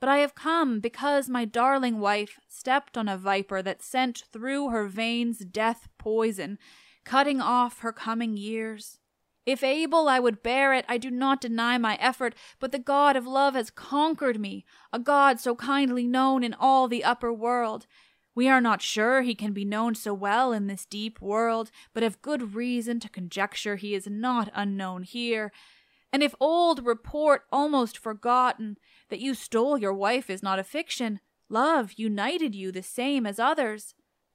But 0.00 0.08
I 0.08 0.18
have 0.18 0.34
come 0.34 0.80
because 0.80 1.28
my 1.28 1.44
darling 1.44 2.00
wife 2.00 2.40
stepped 2.48 2.96
on 2.96 3.06
a 3.06 3.18
viper 3.18 3.62
that 3.62 3.82
sent 3.82 4.24
through 4.32 4.70
her 4.70 4.88
veins 4.88 5.40
death 5.40 5.88
poison, 5.98 6.58
cutting 7.04 7.40
off 7.40 7.80
her 7.80 7.92
coming 7.92 8.36
years. 8.36 8.98
If 9.44 9.64
able, 9.64 10.08
I 10.08 10.20
would 10.20 10.42
bear 10.42 10.72
it. 10.72 10.84
I 10.88 10.98
do 10.98 11.10
not 11.10 11.40
deny 11.40 11.76
my 11.76 11.96
effort, 11.96 12.34
but 12.60 12.70
the 12.70 12.78
God 12.78 13.16
of 13.16 13.26
love 13.26 13.54
has 13.54 13.70
conquered 13.70 14.38
me, 14.38 14.64
a 14.92 15.00
God 15.00 15.40
so 15.40 15.56
kindly 15.56 16.06
known 16.06 16.44
in 16.44 16.54
all 16.54 16.86
the 16.86 17.02
upper 17.02 17.32
world. 17.32 17.86
We 18.34 18.48
are 18.48 18.60
not 18.60 18.80
sure 18.80 19.22
he 19.22 19.34
can 19.34 19.52
be 19.52 19.64
known 19.64 19.94
so 19.94 20.14
well 20.14 20.52
in 20.52 20.66
this 20.66 20.86
deep 20.86 21.20
world, 21.20 21.70
but 21.92 22.02
have 22.02 22.22
good 22.22 22.54
reason 22.54 23.00
to 23.00 23.08
conjecture 23.08 23.76
he 23.76 23.94
is 23.94 24.06
not 24.06 24.50
unknown 24.54 25.02
here. 25.02 25.52
And 26.12 26.22
if 26.22 26.34
old 26.38 26.86
report 26.86 27.42
almost 27.50 27.98
forgotten 27.98 28.76
that 29.10 29.20
you 29.20 29.34
stole 29.34 29.76
your 29.76 29.92
wife 29.92 30.30
is 30.30 30.42
not 30.42 30.58
a 30.58 30.64
fiction, 30.64 31.20
love 31.48 31.94
united 31.96 32.54
you 32.54 32.70
the 32.70 32.82
same 32.82 33.26
as 33.26 33.38
others. 33.38 33.94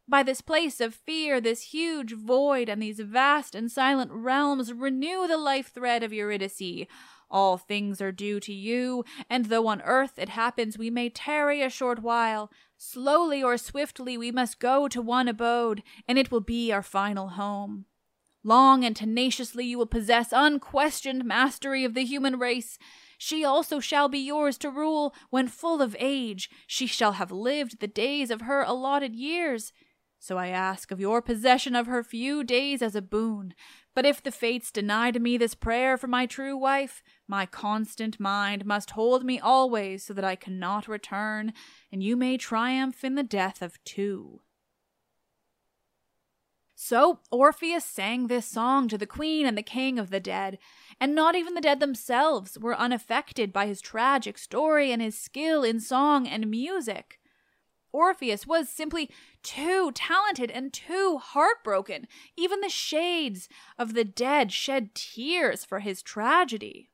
By 0.09 0.23
this 0.23 0.39
place 0.39 0.79
of 0.79 0.95
fear, 0.95 1.41
this 1.41 1.73
huge 1.73 2.13
void, 2.13 2.69
and 2.69 2.81
these 2.81 3.01
vast 3.01 3.53
and 3.53 3.69
silent 3.69 4.09
realms, 4.13 4.71
renew 4.71 5.27
the 5.27 5.37
life 5.37 5.67
thread 5.73 6.01
of 6.01 6.13
Eurydice. 6.13 6.87
All 7.29 7.57
things 7.57 7.99
are 7.99 8.13
due 8.13 8.39
to 8.39 8.53
you, 8.53 9.03
and 9.29 9.45
though 9.45 9.67
on 9.67 9.81
earth 9.81 10.17
it 10.17 10.29
happens 10.29 10.77
we 10.77 10.89
may 10.89 11.09
tarry 11.09 11.61
a 11.61 11.69
short 11.69 12.01
while, 12.01 12.49
slowly 12.77 13.43
or 13.43 13.57
swiftly 13.57 14.17
we 14.17 14.31
must 14.31 14.61
go 14.61 14.87
to 14.87 15.01
one 15.01 15.27
abode, 15.27 15.83
and 16.07 16.17
it 16.17 16.31
will 16.31 16.39
be 16.39 16.71
our 16.71 16.83
final 16.83 17.29
home. 17.29 17.83
Long 18.45 18.85
and 18.85 18.95
tenaciously 18.95 19.65
you 19.65 19.77
will 19.77 19.87
possess 19.87 20.29
unquestioned 20.31 21.25
mastery 21.25 21.83
of 21.83 21.95
the 21.95 22.05
human 22.05 22.39
race. 22.39 22.79
She 23.17 23.43
also 23.43 23.81
shall 23.81 24.07
be 24.07 24.19
yours 24.19 24.57
to 24.59 24.69
rule 24.69 25.13
when 25.29 25.49
full 25.49 25.81
of 25.81 25.97
age. 25.99 26.49
She 26.65 26.87
shall 26.87 27.13
have 27.13 27.29
lived 27.29 27.81
the 27.81 27.87
days 27.87 28.31
of 28.31 28.41
her 28.41 28.61
allotted 28.61 29.13
years. 29.13 29.73
So 30.19 30.38
I 30.38 30.47
ask 30.47 30.91
of 30.91 31.00
your 31.00 31.21
possession 31.21 31.75
of 31.75 31.88
her 31.88 32.03
few 32.03 32.43
days 32.43 32.81
as 32.81 32.95
a 32.95 33.01
boon. 33.01 33.53
But 33.93 34.05
if 34.05 34.21
the 34.21 34.31
fates 34.31 34.71
deny 34.71 35.12
to 35.12 35.19
me 35.19 35.38
this 35.38 35.55
prayer 35.55 35.97
for 35.97 36.07
my 36.07 36.25
true 36.25 36.57
wife, 36.57 37.03
my 37.27 37.45
constant 37.45 38.19
mind 38.19 38.65
must 38.65 38.92
hold 38.92 39.24
me 39.24 39.39
always 39.39 40.03
so 40.03 40.13
that 40.13 40.25
I 40.25 40.35
cannot 40.35 40.87
return, 40.87 41.53
and 41.92 42.03
you 42.03 42.18
may 42.18 42.37
triumph 42.37 43.03
in 43.03 43.15
the 43.15 43.24
death 43.24 43.61
of 43.61 43.83
two. 43.83 44.42
So 46.79 47.22
Orpheus 47.31 47.85
sang 47.85 48.27
this 48.27 48.46
song 48.46 48.87
to 48.89 49.00
the 49.00 49.07
queen 49.07 49.48
and 49.48 49.57
the 49.57 49.63
king 49.63 49.98
of 49.98 50.11
the 50.11 50.20
dead, 50.20 50.59
and 51.00 51.15
not 51.15 51.35
even 51.35 51.55
the 51.55 51.61
dead 51.61 51.79
themselves 51.79 52.57
were 52.59 52.77
unaffected 52.77 53.51
by 53.51 53.65
his 53.65 53.81
tragic 53.81 54.37
story 54.37 54.92
and 54.92 55.01
his 55.01 55.18
skill 55.18 55.63
in 55.63 55.79
song 55.79 56.27
and 56.27 56.51
music. 56.51 57.20
Orpheus 57.91 58.45
was 58.45 58.69
simply 58.69 59.09
too 59.43 59.91
talented 59.93 60.51
and 60.51 60.73
too 60.73 61.19
heartbroken. 61.21 62.07
Even 62.35 62.61
the 62.61 62.69
shades 62.69 63.50
of 63.77 63.93
the 63.93 64.03
dead 64.03 64.51
shed 64.51 64.93
tears 64.93 65.65
for 65.65 65.79
his 65.79 66.01
tragedy. 66.01 66.89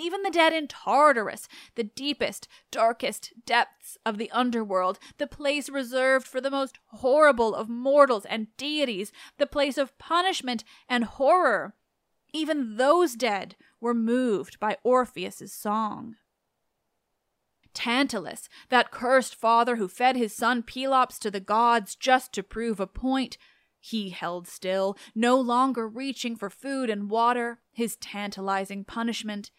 Even 0.00 0.22
the 0.22 0.30
dead 0.30 0.52
in 0.52 0.68
Tartarus, 0.68 1.48
the 1.74 1.82
deepest, 1.82 2.46
darkest 2.70 3.32
depths 3.44 3.98
of 4.06 4.16
the 4.16 4.30
underworld, 4.30 5.00
the 5.18 5.26
place 5.26 5.68
reserved 5.68 6.26
for 6.26 6.40
the 6.40 6.52
most 6.52 6.78
horrible 6.86 7.52
of 7.54 7.68
mortals 7.68 8.24
and 8.24 8.56
deities, 8.56 9.10
the 9.38 9.46
place 9.46 9.76
of 9.76 9.98
punishment 9.98 10.62
and 10.88 11.02
horror, 11.04 11.74
even 12.32 12.76
those 12.76 13.14
dead 13.14 13.56
were 13.80 13.94
moved 13.94 14.60
by 14.60 14.76
Orpheus's 14.84 15.52
song. 15.52 16.16
Tantalus, 17.78 18.48
that 18.70 18.90
cursed 18.90 19.36
father 19.36 19.76
who 19.76 19.86
fed 19.86 20.16
his 20.16 20.34
son 20.34 20.64
Pelops 20.64 21.16
to 21.20 21.30
the 21.30 21.38
gods 21.38 21.94
just 21.94 22.32
to 22.32 22.42
prove 22.42 22.80
a 22.80 22.88
point, 22.88 23.38
he 23.78 24.10
held 24.10 24.48
still, 24.48 24.98
no 25.14 25.38
longer 25.38 25.86
reaching 25.86 26.34
for 26.34 26.50
food 26.50 26.90
and 26.90 27.08
water, 27.08 27.60
his 27.70 27.94
tantalizing 27.94 28.82
punishment. 28.82 29.52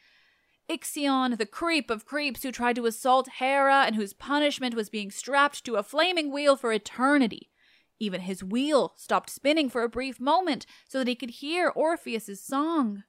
Ixion, 0.70 1.38
the 1.38 1.46
creep 1.46 1.90
of 1.90 2.06
creeps 2.06 2.44
who 2.44 2.52
tried 2.52 2.76
to 2.76 2.86
assault 2.86 3.30
Hera 3.40 3.86
and 3.86 3.96
whose 3.96 4.12
punishment 4.12 4.76
was 4.76 4.90
being 4.90 5.12
strapped 5.12 5.64
to 5.64 5.78
a 5.78 5.84
flaming 5.84 6.30
wheel 6.30 6.58
for 6.58 6.74
eternity. 6.74 7.52
Even 8.00 8.20
his 8.20 8.44
wheel 8.44 8.92
stopped 8.98 9.30
spinning 9.30 9.70
for 9.70 9.84
a 9.84 9.90
brief 9.90 10.20
moment 10.20 10.66
so 10.90 11.00
that 11.00 11.08
he 11.08 11.16
could 11.16 11.30
hear 11.30 11.70
Orpheus's 11.70 12.44
song. 12.44 13.04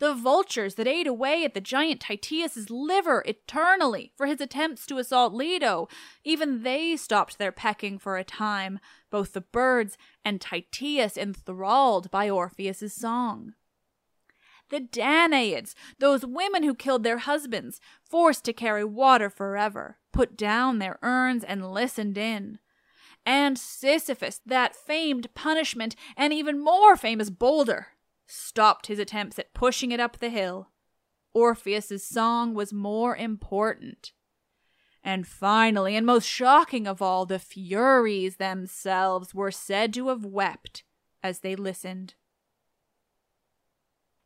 The 0.00 0.14
vultures 0.14 0.74
that 0.74 0.88
ate 0.88 1.06
away 1.06 1.44
at 1.44 1.54
the 1.54 1.60
giant 1.60 2.00
Tityus's 2.00 2.70
liver 2.70 3.22
eternally 3.26 4.12
for 4.16 4.26
his 4.26 4.40
attempts 4.40 4.86
to 4.86 4.98
assault 4.98 5.32
Leto, 5.32 5.88
even 6.24 6.62
they 6.62 6.96
stopped 6.96 7.38
their 7.38 7.52
pecking 7.52 7.98
for 7.98 8.16
a 8.16 8.24
time, 8.24 8.80
both 9.10 9.34
the 9.34 9.40
birds 9.40 9.96
and 10.24 10.40
Tityus 10.40 11.16
enthralled 11.16 12.10
by 12.10 12.28
Orpheus's 12.28 12.94
song 12.94 13.54
the 14.70 14.80
Danaids, 14.80 15.74
those 15.98 16.24
women 16.24 16.62
who 16.62 16.74
killed 16.74 17.02
their 17.02 17.18
husbands, 17.18 17.80
forced 18.02 18.44
to 18.44 18.52
carry 18.52 18.84
water 18.84 19.28
forever, 19.28 19.98
put 20.12 20.36
down 20.36 20.78
their 20.78 20.98
urns 21.02 21.44
and 21.44 21.72
listened 21.72 22.16
in. 22.16 22.58
And 23.26 23.58
Sisyphus, 23.58 24.40
that 24.46 24.74
famed 24.74 25.34
punishment 25.34 25.94
and 26.16 26.32
even 26.32 26.58
more 26.58 26.96
famous 26.96 27.28
boulder, 27.28 27.88
stopped 28.30 28.86
his 28.86 28.98
attempts 28.98 29.38
at 29.38 29.54
pushing 29.54 29.92
it 29.92 30.00
up 30.00 30.18
the 30.18 30.30
hill. 30.30 30.70
Orpheus's 31.34 32.06
song 32.06 32.54
was 32.54 32.72
more 32.72 33.16
important. 33.16 34.12
And 35.02 35.26
finally, 35.26 35.96
and 35.96 36.04
most 36.04 36.26
shocking 36.26 36.86
of 36.86 37.00
all, 37.00 37.24
the 37.24 37.38
Furies 37.38 38.36
themselves 38.36 39.34
were 39.34 39.50
said 39.50 39.94
to 39.94 40.08
have 40.08 40.24
wept 40.24 40.84
as 41.22 41.40
they 41.40 41.56
listened. 41.56 42.14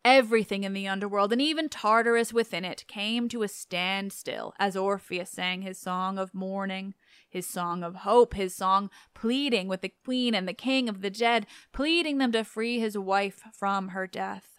Everything 0.04 0.64
in 0.64 0.74
the 0.74 0.86
underworld, 0.86 1.32
and 1.32 1.40
even 1.40 1.70
Tartarus 1.70 2.30
within 2.30 2.62
it, 2.62 2.84
came 2.86 3.26
to 3.30 3.42
a 3.42 3.48
standstill 3.48 4.52
as 4.58 4.76
Orpheus 4.76 5.30
sang 5.30 5.62
his 5.62 5.78
song 5.78 6.18
of 6.18 6.34
mourning, 6.34 6.92
his 7.30 7.46
song 7.46 7.82
of 7.82 7.96
hope, 7.96 8.34
his 8.34 8.54
song 8.54 8.90
pleading 9.14 9.66
with 9.66 9.80
the 9.80 9.94
queen 10.04 10.34
and 10.34 10.46
the 10.46 10.52
king 10.52 10.90
of 10.90 11.00
the 11.00 11.08
dead, 11.08 11.46
pleading 11.72 12.18
them 12.18 12.32
to 12.32 12.44
free 12.44 12.78
his 12.78 12.98
wife 12.98 13.40
from 13.54 13.88
her 13.88 14.06
death. 14.06 14.50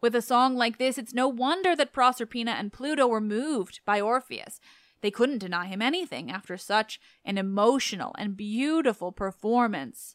With 0.00 0.14
a 0.14 0.22
song 0.22 0.54
like 0.54 0.78
this, 0.78 0.98
it's 0.98 1.12
no 1.12 1.26
wonder 1.26 1.74
that 1.74 1.92
Proserpina 1.92 2.52
and 2.52 2.72
Pluto 2.72 3.08
were 3.08 3.20
moved 3.20 3.80
by 3.84 4.00
Orpheus. 4.00 4.60
They 5.00 5.10
couldn't 5.10 5.38
deny 5.38 5.66
him 5.66 5.82
anything 5.82 6.30
after 6.30 6.56
such 6.56 7.00
an 7.24 7.38
emotional 7.38 8.14
and 8.16 8.36
beautiful 8.36 9.10
performance. 9.10 10.14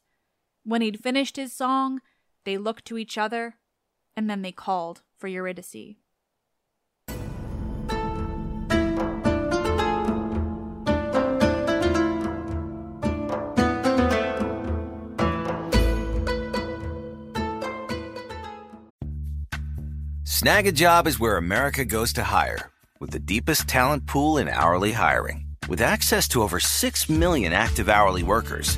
When 0.64 0.82
he'd 0.82 1.04
finished 1.04 1.36
his 1.36 1.52
song, 1.52 2.00
they 2.46 2.58
looked 2.58 2.86
to 2.86 2.98
each 2.98 3.18
other 3.18 3.58
and 4.15 4.30
then 4.30 4.41
they 4.41 4.52
called 4.52 5.02
for 5.17 5.28
Eurydice. 5.28 5.95
Snagajob 20.43 21.08
is 21.08 21.17
where 21.19 21.38
America 21.38 21.86
goes 21.86 22.12
to 22.12 22.23
hire, 22.23 22.69
with 22.99 23.12
the 23.12 23.19
deepest 23.19 23.65
talent 23.65 24.06
pool 24.06 24.38
in 24.38 24.49
hourly 24.49 24.91
hiring. 24.91 25.45
With 25.69 25.80
access 25.80 26.28
to 26.30 26.41
over 26.41 26.60
6 26.60 27.10
million 27.10 27.54
active 27.54 27.88
hourly 27.88 28.23
workers, 28.23 28.78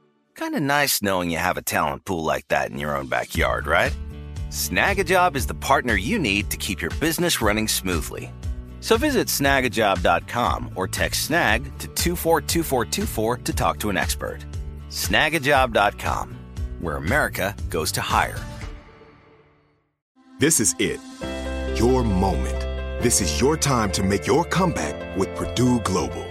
Kind 0.41 0.55
of 0.55 0.63
nice 0.63 1.03
knowing 1.03 1.29
you 1.29 1.37
have 1.37 1.57
a 1.57 1.61
talent 1.61 2.03
pool 2.03 2.23
like 2.23 2.47
that 2.47 2.71
in 2.71 2.79
your 2.79 2.97
own 2.97 3.05
backyard, 3.05 3.67
right? 3.67 3.95
Snagajob 4.49 5.35
is 5.35 5.45
the 5.45 5.53
partner 5.53 5.93
you 5.93 6.17
need 6.17 6.49
to 6.49 6.57
keep 6.57 6.81
your 6.81 6.89
business 6.99 7.43
running 7.43 7.67
smoothly. 7.67 8.33
So 8.79 8.97
visit 8.97 9.27
snagajob.com 9.27 10.71
or 10.75 10.87
text 10.87 11.25
snag 11.25 11.65
to 11.77 11.87
242424 11.89 13.37
to 13.37 13.53
talk 13.53 13.77
to 13.81 13.91
an 13.91 13.97
expert. 13.97 14.39
Snagajob.com, 14.89 16.35
where 16.79 16.95
America 16.95 17.55
goes 17.69 17.91
to 17.91 18.01
hire. 18.01 18.39
This 20.39 20.59
is 20.59 20.75
it. 20.79 20.99
Your 21.75 22.03
moment. 22.03 22.59
This 23.03 23.21
is 23.21 23.39
your 23.39 23.57
time 23.57 23.91
to 23.91 24.01
make 24.01 24.25
your 24.25 24.43
comeback 24.45 25.15
with 25.15 25.35
Purdue 25.35 25.81
Global. 25.81 26.30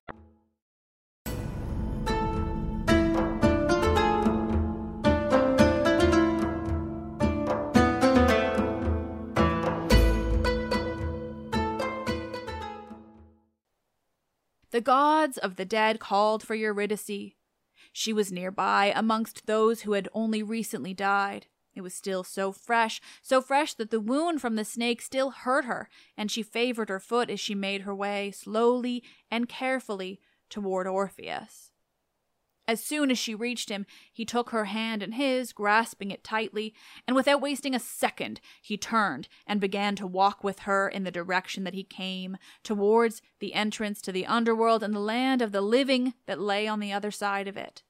The 14.81 14.85
gods 14.85 15.37
of 15.37 15.57
the 15.57 15.63
dead 15.63 15.99
called 15.99 16.41
for 16.41 16.55
Eurydice. 16.55 17.35
She 17.93 18.11
was 18.11 18.31
nearby 18.31 18.91
amongst 18.95 19.45
those 19.45 19.81
who 19.81 19.91
had 19.91 20.09
only 20.11 20.41
recently 20.41 20.91
died. 20.91 21.45
It 21.75 21.81
was 21.81 21.93
still 21.93 22.23
so 22.23 22.51
fresh, 22.51 22.99
so 23.21 23.43
fresh 23.43 23.75
that 23.75 23.91
the 23.91 23.99
wound 23.99 24.41
from 24.41 24.55
the 24.55 24.65
snake 24.65 25.03
still 25.03 25.29
hurt 25.29 25.65
her, 25.65 25.87
and 26.17 26.31
she 26.31 26.41
favored 26.41 26.89
her 26.89 26.99
foot 26.99 27.29
as 27.29 27.39
she 27.39 27.53
made 27.53 27.81
her 27.81 27.93
way 27.93 28.31
slowly 28.31 29.03
and 29.29 29.47
carefully 29.47 30.19
toward 30.49 30.87
Orpheus. 30.87 31.70
As 32.67 32.83
soon 32.83 33.11
as 33.11 33.17
she 33.17 33.35
reached 33.35 33.69
him, 33.69 33.85
he 34.13 34.23
took 34.23 34.51
her 34.51 34.65
hand 34.65 35.01
in 35.01 35.13
his, 35.13 35.51
grasping 35.51 36.11
it 36.11 36.23
tightly, 36.23 36.73
and 37.07 37.15
without 37.15 37.41
wasting 37.41 37.73
a 37.73 37.79
second, 37.79 38.39
he 38.61 38.77
turned 38.77 39.27
and 39.47 39.59
began 39.59 39.95
to 39.97 40.07
walk 40.07 40.43
with 40.43 40.59
her 40.59 40.87
in 40.87 41.03
the 41.03 41.11
direction 41.11 41.63
that 41.63 41.73
he 41.73 41.83
came, 41.83 42.37
towards 42.63 43.21
the 43.39 43.53
entrance 43.53 44.01
to 44.01 44.11
the 44.11 44.25
underworld 44.25 44.83
and 44.83 44.93
the 44.93 44.99
land 44.99 45.41
of 45.41 45.51
the 45.51 45.61
living 45.61 46.13
that 46.27 46.39
lay 46.39 46.67
on 46.67 46.79
the 46.79 46.93
other 46.93 47.11
side 47.11 47.47
of 47.47 47.57
it. 47.57 47.83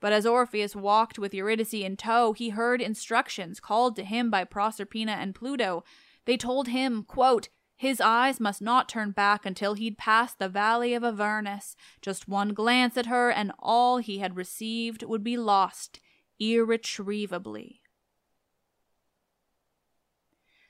But 0.00 0.12
as 0.12 0.26
Orpheus 0.26 0.76
walked 0.76 1.18
with 1.18 1.34
Eurydice 1.34 1.72
in 1.74 1.96
tow, 1.96 2.32
he 2.32 2.50
heard 2.50 2.82
instructions 2.82 3.60
called 3.60 3.96
to 3.96 4.04
him 4.04 4.30
by 4.30 4.44
Proserpina 4.44 5.12
and 5.12 5.34
Pluto. 5.34 5.84
They 6.26 6.36
told 6.36 6.68
him, 6.68 7.02
quote, 7.02 7.48
his 7.76 8.00
eyes 8.00 8.40
must 8.40 8.62
not 8.62 8.88
turn 8.88 9.10
back 9.10 9.44
until 9.44 9.74
he'd 9.74 9.98
passed 9.98 10.38
the 10.38 10.48
valley 10.48 10.94
of 10.94 11.04
Avernus. 11.04 11.76
Just 12.00 12.26
one 12.26 12.54
glance 12.54 12.96
at 12.96 13.06
her, 13.06 13.30
and 13.30 13.52
all 13.58 13.98
he 13.98 14.18
had 14.18 14.34
received 14.34 15.02
would 15.02 15.22
be 15.22 15.36
lost 15.36 16.00
irretrievably. 16.40 17.82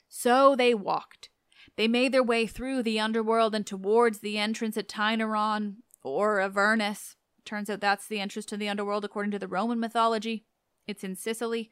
So 0.08 0.56
they 0.56 0.74
walked. 0.74 1.30
They 1.76 1.86
made 1.86 2.10
their 2.10 2.22
way 2.22 2.46
through 2.46 2.82
the 2.82 2.98
underworld 2.98 3.54
and 3.54 3.66
towards 3.66 4.18
the 4.18 4.38
entrance 4.38 4.76
at 4.76 4.88
Tainaron, 4.88 5.76
or 6.02 6.40
Avernus. 6.40 7.16
Turns 7.44 7.70
out 7.70 7.80
that's 7.80 8.08
the 8.08 8.18
entrance 8.18 8.46
to 8.46 8.56
the 8.56 8.68
underworld 8.68 9.04
according 9.04 9.30
to 9.30 9.38
the 9.38 9.46
Roman 9.46 9.78
mythology. 9.78 10.44
It's 10.88 11.04
in 11.04 11.14
Sicily. 11.14 11.70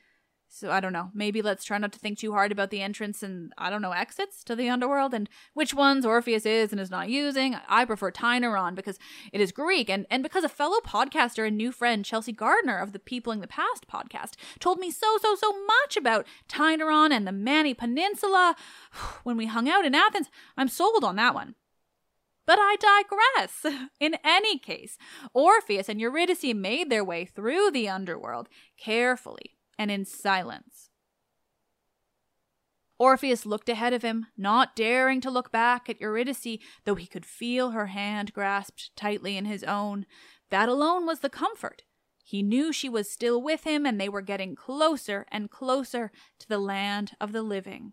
So 0.48 0.70
I 0.70 0.78
don't 0.78 0.92
know. 0.92 1.10
Maybe 1.12 1.42
let's 1.42 1.64
try 1.64 1.78
not 1.78 1.92
to 1.92 1.98
think 1.98 2.18
too 2.18 2.32
hard 2.32 2.52
about 2.52 2.70
the 2.70 2.80
entrance 2.80 3.22
and 3.24 3.52
I 3.58 3.70
don't 3.70 3.82
know 3.82 3.90
exits 3.90 4.44
to 4.44 4.54
the 4.54 4.68
underworld 4.68 5.12
and 5.12 5.28
which 5.52 5.74
ones 5.74 6.06
Orpheus 6.06 6.46
is 6.46 6.70
and 6.70 6.80
is 6.80 6.92
not 6.92 7.08
using. 7.08 7.56
I 7.68 7.84
prefer 7.84 8.12
Tainaron 8.12 8.76
because 8.76 8.98
it 9.32 9.40
is 9.40 9.50
Greek 9.50 9.90
and 9.90 10.06
and 10.10 10.22
because 10.22 10.44
a 10.44 10.48
fellow 10.48 10.78
podcaster 10.86 11.46
and 11.46 11.56
new 11.56 11.72
friend 11.72 12.04
Chelsea 12.04 12.32
Gardner 12.32 12.78
of 12.78 12.92
the 12.92 13.00
Peopling 13.00 13.40
the 13.40 13.48
Past 13.48 13.88
podcast 13.88 14.34
told 14.60 14.78
me 14.78 14.90
so 14.92 15.18
so 15.20 15.34
so 15.34 15.52
much 15.66 15.96
about 15.96 16.26
Tainaron 16.48 17.10
and 17.10 17.26
the 17.26 17.32
Mani 17.32 17.74
Peninsula 17.74 18.54
when 19.24 19.36
we 19.36 19.46
hung 19.46 19.68
out 19.68 19.84
in 19.84 19.94
Athens. 19.94 20.30
I'm 20.56 20.68
sold 20.68 21.02
on 21.02 21.16
that 21.16 21.34
one. 21.34 21.56
But 22.46 22.58
I 22.60 22.76
digress. 22.76 23.88
In 24.00 24.18
any 24.22 24.58
case, 24.58 24.98
Orpheus 25.32 25.88
and 25.88 25.98
Eurydice 25.98 26.44
made 26.54 26.90
their 26.90 27.02
way 27.02 27.24
through 27.24 27.70
the 27.70 27.88
underworld 27.88 28.50
carefully 28.76 29.56
and 29.78 29.90
in 29.90 30.04
silence. 30.04 30.90
Orpheus 32.98 33.44
looked 33.44 33.68
ahead 33.68 33.92
of 33.92 34.02
him, 34.02 34.26
not 34.36 34.76
daring 34.76 35.20
to 35.22 35.30
look 35.30 35.50
back 35.50 35.90
at 35.90 36.00
Eurydice, 36.00 36.58
though 36.84 36.94
he 36.94 37.06
could 37.06 37.26
feel 37.26 37.70
her 37.70 37.86
hand 37.86 38.32
grasped 38.32 38.94
tightly 38.96 39.36
in 39.36 39.46
his 39.46 39.64
own. 39.64 40.06
That 40.50 40.68
alone 40.68 41.04
was 41.04 41.20
the 41.20 41.28
comfort. 41.28 41.82
He 42.22 42.42
knew 42.42 42.72
she 42.72 42.88
was 42.88 43.10
still 43.10 43.42
with 43.42 43.64
him, 43.64 43.84
and 43.84 44.00
they 44.00 44.08
were 44.08 44.22
getting 44.22 44.54
closer 44.54 45.26
and 45.30 45.50
closer 45.50 46.12
to 46.38 46.48
the 46.48 46.58
land 46.58 47.12
of 47.20 47.32
the 47.32 47.42
living. 47.42 47.92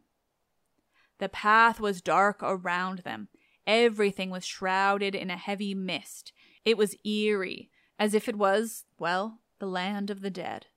The 1.18 1.30
path 1.30 1.80
was 1.80 2.02
dark 2.02 2.38
around 2.42 3.00
them. 3.00 3.28
Everything 3.68 4.30
was 4.30 4.46
shrouded 4.46 5.16
in 5.16 5.30
a 5.30 5.38
heavy 5.38 5.74
mist. 5.74 6.32
It 6.64 6.78
was 6.78 6.96
eerie, 7.06 7.70
as 8.00 8.14
if 8.14 8.30
it 8.30 8.36
was, 8.36 8.86
well, 8.98 9.40
the 9.60 9.68
land 9.68 10.10
of 10.10 10.22
the 10.22 10.32
dead. 10.32 10.68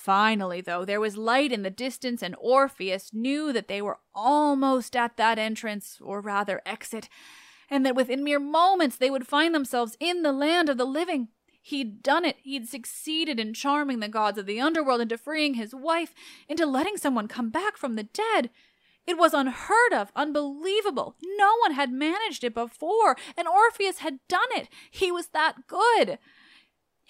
Finally, 0.00 0.62
though, 0.62 0.86
there 0.86 0.98
was 0.98 1.18
light 1.18 1.52
in 1.52 1.62
the 1.62 1.68
distance, 1.68 2.22
and 2.22 2.34
Orpheus 2.38 3.10
knew 3.12 3.52
that 3.52 3.68
they 3.68 3.82
were 3.82 3.98
almost 4.14 4.96
at 4.96 5.18
that 5.18 5.38
entrance, 5.38 5.98
or 6.00 6.22
rather 6.22 6.62
exit, 6.64 7.10
and 7.68 7.84
that 7.84 7.94
within 7.94 8.24
mere 8.24 8.40
moments 8.40 8.96
they 8.96 9.10
would 9.10 9.26
find 9.26 9.54
themselves 9.54 9.98
in 10.00 10.22
the 10.22 10.32
land 10.32 10.70
of 10.70 10.78
the 10.78 10.86
living. 10.86 11.28
He'd 11.60 12.02
done 12.02 12.24
it. 12.24 12.36
He'd 12.42 12.66
succeeded 12.66 13.38
in 13.38 13.52
charming 13.52 14.00
the 14.00 14.08
gods 14.08 14.38
of 14.38 14.46
the 14.46 14.58
underworld 14.58 15.02
into 15.02 15.18
freeing 15.18 15.52
his 15.52 15.74
wife, 15.74 16.14
into 16.48 16.64
letting 16.64 16.96
someone 16.96 17.28
come 17.28 17.50
back 17.50 17.76
from 17.76 17.96
the 17.96 18.04
dead. 18.04 18.48
It 19.06 19.18
was 19.18 19.34
unheard 19.34 19.92
of, 19.92 20.12
unbelievable. 20.16 21.14
No 21.36 21.56
one 21.60 21.72
had 21.72 21.92
managed 21.92 22.42
it 22.42 22.54
before, 22.54 23.18
and 23.36 23.46
Orpheus 23.46 23.98
had 23.98 24.20
done 24.28 24.48
it. 24.52 24.68
He 24.90 25.12
was 25.12 25.28
that 25.28 25.66
good. 25.66 26.18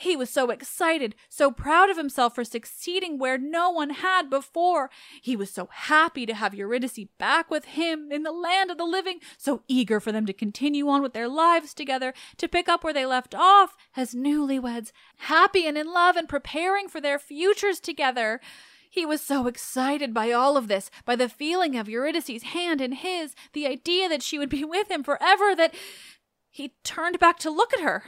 He 0.01 0.17
was 0.17 0.31
so 0.31 0.49
excited, 0.49 1.15
so 1.29 1.51
proud 1.51 1.91
of 1.91 1.99
himself 1.99 2.35
for 2.35 2.43
succeeding 2.43 3.19
where 3.19 3.37
no 3.37 3.69
one 3.69 3.91
had 3.91 4.31
before. 4.31 4.89
He 5.21 5.37
was 5.37 5.51
so 5.51 5.69
happy 5.71 6.25
to 6.25 6.33
have 6.33 6.55
Eurydice 6.55 7.01
back 7.19 7.51
with 7.51 7.67
him 7.67 8.11
in 8.11 8.23
the 8.23 8.33
land 8.33 8.71
of 8.71 8.79
the 8.79 8.87
living, 8.87 9.21
so 9.37 9.63
eager 9.69 10.01
for 10.01 10.11
them 10.11 10.25
to 10.25 10.33
continue 10.33 10.89
on 10.89 11.03
with 11.03 11.13
their 11.13 11.29
lives 11.29 11.75
together, 11.75 12.15
to 12.39 12.49
pick 12.49 12.67
up 12.67 12.83
where 12.83 12.95
they 12.95 13.05
left 13.05 13.35
off 13.35 13.77
as 13.95 14.15
newlyweds, 14.15 14.91
happy 15.19 15.67
and 15.67 15.77
in 15.77 15.93
love 15.93 16.17
and 16.17 16.31
preparing 16.31 16.89
for 16.89 17.03
their 17.03 17.19
futures 17.19 17.79
together. 17.79 18.41
He 18.89 19.05
was 19.05 19.21
so 19.21 19.49
excited 19.49 20.15
by 20.15 20.33
all 20.33 20.57
of 20.57 20.69
this, 20.69 20.91
by 21.05 21.15
the 21.15 21.29
feeling 21.29 21.77
of 21.77 21.91
Eurydice's 21.91 22.45
hand 22.45 22.81
in 22.81 22.93
his, 22.93 23.35
the 23.53 23.67
idea 23.67 24.09
that 24.09 24.23
she 24.23 24.39
would 24.39 24.49
be 24.49 24.65
with 24.65 24.91
him 24.91 25.05
forever, 25.05 25.55
that 25.55 25.75
he 26.49 26.73
turned 26.85 27.19
back 27.19 27.39
to 27.41 27.51
look 27.51 27.75
at 27.75 27.81
her 27.81 28.05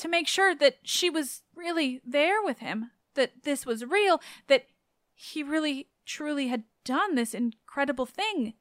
to 0.00 0.08
make 0.08 0.26
sure 0.26 0.54
that 0.54 0.78
she 0.82 1.10
was 1.10 1.42
really 1.54 2.00
there 2.04 2.42
with 2.42 2.58
him, 2.58 2.90
that 3.14 3.44
this 3.44 3.66
was 3.66 3.84
real, 3.84 4.20
that 4.48 4.66
he 5.14 5.42
really 5.42 5.88
truly 6.06 6.48
had 6.48 6.64
done 6.84 7.14
this 7.14 7.34
incredible 7.34 8.06
thing. 8.06 8.54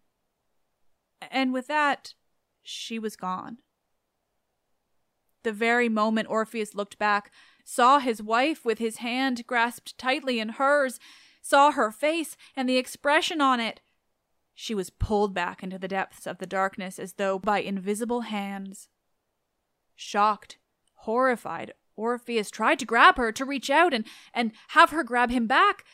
And 1.32 1.54
with 1.54 1.68
that, 1.68 2.14
she 2.62 3.00
was 3.00 3.16
gone. 3.16 3.60
The 5.44 5.54
very 5.54 5.88
moment 5.88 6.30
Orpheus 6.30 6.76
looked 6.76 7.00
back, 7.00 7.32
saw 7.64 8.00
his 8.00 8.22
wife 8.22 8.66
with 8.66 8.80
his 8.80 8.98
hand 8.98 9.48
grasped 9.48 9.98
tightly 9.98 10.40
in 10.40 10.50
hers, 10.50 11.00
saw 11.42 11.72
her 11.72 11.92
face 11.92 12.36
and 12.56 12.68
the 12.68 12.78
expression 12.78 13.40
on 13.40 13.60
it, 13.60 13.80
she 14.54 14.76
was 14.76 14.90
pulled 14.90 15.34
back 15.34 15.64
into 15.64 15.80
the 15.80 15.88
depths 15.88 16.28
of 16.28 16.40
the 16.40 16.46
darkness 16.46 17.00
as 17.00 17.14
though 17.14 17.40
by 17.40 17.62
invisible 17.62 18.22
hands. 18.22 18.90
Shocked, 19.96 20.58
Horrified, 21.04 21.74
Orpheus 21.96 22.52
tried 22.52 22.80
to 22.80 22.86
grab 22.86 23.18
her, 23.18 23.32
to 23.32 23.46
reach 23.46 23.70
out 23.70 23.94
and, 23.94 24.06
and 24.34 24.52
have 24.70 24.90
her 24.90 25.04
grab 25.04 25.30
him 25.30 25.48
back, 25.48 25.86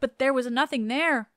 but 0.00 0.18
there 0.18 0.32
was 0.32 0.46
nothing 0.50 0.88
there. 0.88 1.30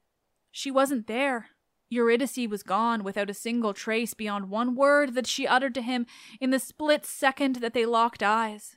She 0.51 0.71
wasn't 0.71 1.07
there. 1.07 1.47
Eurydice 1.89 2.47
was 2.49 2.63
gone 2.63 3.03
without 3.03 3.29
a 3.29 3.33
single 3.33 3.73
trace 3.73 4.13
beyond 4.13 4.49
one 4.49 4.75
word 4.75 5.13
that 5.15 5.27
she 5.27 5.47
uttered 5.47 5.73
to 5.75 5.81
him 5.81 6.05
in 6.41 6.49
the 6.49 6.59
split 6.59 7.05
second 7.05 7.57
that 7.57 7.73
they 7.73 7.85
locked 7.85 8.21
eyes. 8.21 8.75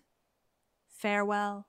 Farewell. 0.88 1.66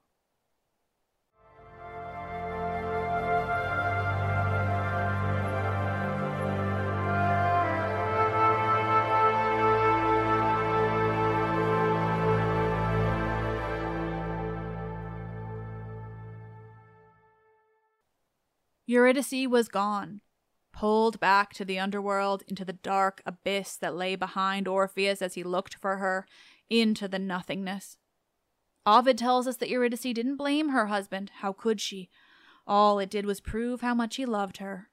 Eurydice 18.91 19.47
was 19.47 19.69
gone, 19.69 20.19
pulled 20.73 21.17
back 21.21 21.53
to 21.53 21.63
the 21.63 21.79
underworld 21.79 22.43
into 22.49 22.65
the 22.65 22.73
dark 22.73 23.21
abyss 23.25 23.77
that 23.77 23.95
lay 23.95 24.17
behind 24.17 24.67
Orpheus 24.67 25.21
as 25.21 25.35
he 25.35 25.43
looked 25.43 25.75
for 25.75 25.95
her, 25.95 26.27
into 26.69 27.07
the 27.07 27.17
nothingness. 27.17 27.95
Ovid 28.85 29.17
tells 29.17 29.47
us 29.47 29.55
that 29.57 29.69
Eurydice 29.69 30.01
didn't 30.01 30.35
blame 30.35 30.69
her 30.69 30.87
husband. 30.87 31.31
How 31.35 31.53
could 31.53 31.79
she? 31.79 32.09
All 32.67 32.99
it 32.99 33.09
did 33.09 33.25
was 33.25 33.39
prove 33.39 33.79
how 33.79 33.93
much 33.93 34.17
he 34.17 34.25
loved 34.25 34.57
her. 34.57 34.89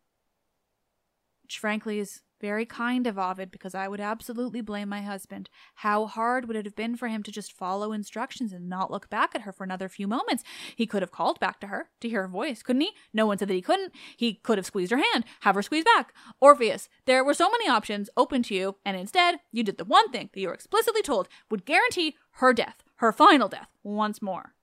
Which, 1.42 1.58
frankly, 1.58 1.98
is 1.98 2.22
very 2.40 2.64
kind 2.64 3.07
of 3.07 3.18
Ovid, 3.18 3.51
because 3.51 3.74
I 3.74 3.88
would 3.88 4.01
absolutely 4.01 4.61
blame 4.61 4.88
my 4.88 5.03
husband. 5.03 5.51
How 5.77 6.07
hard 6.07 6.46
would 6.46 6.57
it 6.57 6.64
have 6.64 6.77
been 6.77 6.96
for 6.96 7.09
him 7.09 7.22
to 7.22 7.33
just 7.33 7.53
follow 7.53 7.92
instructions 7.92 8.53
and 8.53 8.68
not 8.68 8.90
look 8.90 9.11
back 9.11 9.35
at 9.35 9.42
her 9.42 9.53
for 9.53 9.64
another 9.64 9.88
few 9.88 10.07
moments? 10.07 10.44
He 10.74 10.87
could 10.87 11.03
have 11.03 11.11
called 11.11 11.40
back 11.40 11.61
to 11.61 11.66
her 11.68 11.90
to 12.01 12.09
hear 12.09 12.22
her 12.22 12.29
voice, 12.29 12.62
couldn't 12.62 12.83
he? 12.83 12.92
No 13.12 13.27
one 13.27 13.38
said 13.38 13.48
that 13.48 13.55
he 13.55 13.62
couldn't. 13.62 13.92
He 14.16 14.35
could 14.35 14.59
have 14.59 14.66
squeezed 14.66 14.92
her 14.92 15.03
hand, 15.12 15.24
have 15.40 15.55
her 15.55 15.62
squeeze 15.62 15.85
back. 15.85 16.12
Orpheus, 16.40 16.88
there 17.05 17.24
were 17.24 17.35
so 17.35 17.51
many 17.51 17.68
options 17.68 18.11
open 18.16 18.42
to 18.44 18.55
you, 18.55 18.77
and 18.85 18.96
instead, 18.96 19.40
you 19.53 19.62
did 19.62 19.79
the 19.79 19.85
one 19.85 20.11
thing 20.11 20.31
that 20.33 20.40
you 20.40 20.48
were 20.48 20.55
explicitly 20.55 21.03
told 21.03 21.29
would 21.51 21.64
guarantee 21.64 22.16
her 22.33 22.53
death, 22.53 22.83
her 22.96 23.12
final 23.12 23.48
death, 23.48 23.68
once 23.83 24.22
more. 24.22 24.55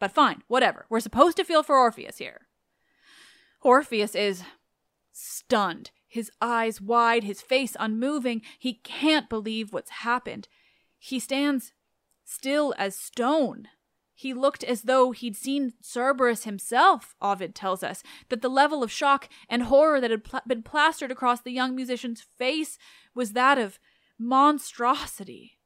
But 0.00 0.12
fine, 0.12 0.42
whatever. 0.46 0.86
We're 0.88 1.00
supposed 1.00 1.36
to 1.38 1.44
feel 1.44 1.62
for 1.62 1.76
Orpheus 1.76 2.18
here. 2.18 2.46
Orpheus 3.62 4.14
is 4.14 4.44
stunned 5.12 5.90
his 6.08 6.30
eyes 6.40 6.80
wide, 6.80 7.22
his 7.22 7.42
face 7.42 7.76
unmoving. 7.78 8.42
He 8.58 8.74
can't 8.82 9.28
believe 9.28 9.72
what's 9.72 9.90
happened. 9.90 10.48
He 10.98 11.20
stands 11.20 11.72
still 12.24 12.74
as 12.78 12.96
stone. 12.96 13.68
He 14.14 14.34
looked 14.34 14.64
as 14.64 14.82
though 14.82 15.12
he'd 15.12 15.36
seen 15.36 15.74
Cerberus 15.80 16.42
himself, 16.42 17.14
Ovid 17.22 17.54
tells 17.54 17.84
us, 17.84 18.02
that 18.30 18.42
the 18.42 18.48
level 18.48 18.82
of 18.82 18.90
shock 18.90 19.28
and 19.48 19.64
horror 19.64 20.00
that 20.00 20.10
had 20.10 20.24
pl- 20.24 20.40
been 20.44 20.64
plastered 20.64 21.12
across 21.12 21.40
the 21.40 21.52
young 21.52 21.76
musician's 21.76 22.20
face 22.20 22.78
was 23.14 23.34
that 23.34 23.58
of 23.58 23.78
monstrosity. 24.18 25.58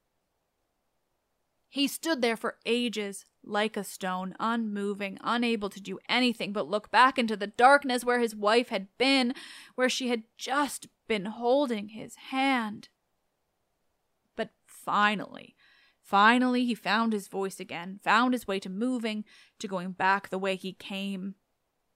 He 1.71 1.89
stood 1.89 2.21
there 2.21 2.37
for 2.37 2.59
ages, 2.67 3.25
like 3.45 3.77
a 3.77 3.85
stone, 3.85 4.35
unmoving, 4.39 5.19
unable 5.23 5.69
to 5.71 5.81
do 5.81 5.99
anything 6.09 6.53
but 6.53 6.69
look 6.69 6.91
back 6.91 7.19
into 7.19 7.37
the 7.37 7.47
darkness 7.47 8.05
where 8.05 8.21
his 8.21 8.35
wife 8.35 8.69
had 8.69 8.89
been, 8.99 9.35
where 9.75 9.89
she 9.89 10.09
had 10.09 10.23
just 10.37 10.89
been 11.09 11.27
holding 11.27 11.89
his 11.89 12.15
hand. 12.31 12.89
But 14.37 14.51
finally, 14.65 15.55
finally, 16.03 16.65
he 16.65 16.75
found 16.75 17.13
his 17.13 17.29
voice 17.29 17.61
again, 17.61 18.01
found 18.03 18.35
his 18.35 18.47
way 18.47 18.59
to 18.61 18.69
moving, 18.69 19.25
to 19.59 19.69
going 19.69 19.93
back 19.93 20.29
the 20.29 20.39
way 20.39 20.57
he 20.57 20.73
came. 20.73 21.35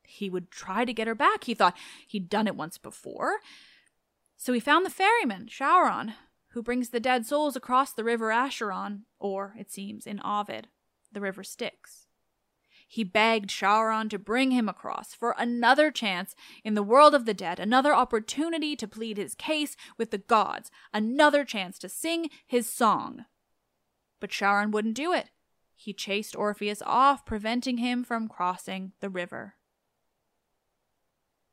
He 0.04 0.30
would 0.30 0.50
try 0.50 0.84
to 0.84 0.92
get 0.92 1.08
her 1.08 1.14
back, 1.14 1.44
he 1.44 1.54
thought. 1.54 1.76
He'd 2.06 2.28
done 2.28 2.46
it 2.46 2.56
once 2.56 2.78
before. 2.78 3.40
So 4.36 4.52
he 4.52 4.60
found 4.60 4.84
the 4.84 4.90
ferryman, 4.90 5.46
Charon, 5.46 6.14
who 6.50 6.62
brings 6.62 6.90
the 6.90 7.00
dead 7.00 7.26
souls 7.26 7.56
across 7.56 7.92
the 7.92 8.04
river 8.04 8.30
Acheron, 8.30 9.04
or, 9.18 9.54
it 9.58 9.70
seems, 9.70 10.06
in 10.06 10.20
Ovid, 10.24 10.68
the 11.12 11.20
river 11.20 11.42
Styx. 11.44 12.06
He 12.88 13.02
begged 13.02 13.50
Charon 13.50 14.08
to 14.10 14.18
bring 14.18 14.52
him 14.52 14.68
across 14.68 15.12
for 15.12 15.34
another 15.36 15.90
chance 15.90 16.36
in 16.62 16.74
the 16.74 16.82
world 16.82 17.14
of 17.14 17.24
the 17.24 17.34
dead, 17.34 17.58
another 17.58 17.92
opportunity 17.92 18.76
to 18.76 18.86
plead 18.86 19.16
his 19.16 19.34
case 19.34 19.76
with 19.98 20.12
the 20.12 20.18
gods, 20.18 20.70
another 20.94 21.44
chance 21.44 21.78
to 21.80 21.88
sing 21.88 22.30
his 22.46 22.68
song. 22.68 23.24
But 24.20 24.30
Charon 24.30 24.70
wouldn't 24.70 24.94
do 24.94 25.12
it. 25.12 25.30
He 25.74 25.92
chased 25.92 26.36
Orpheus 26.36 26.80
off, 26.86 27.26
preventing 27.26 27.78
him 27.78 28.04
from 28.04 28.28
crossing 28.28 28.92
the 29.00 29.10
river. 29.10 29.54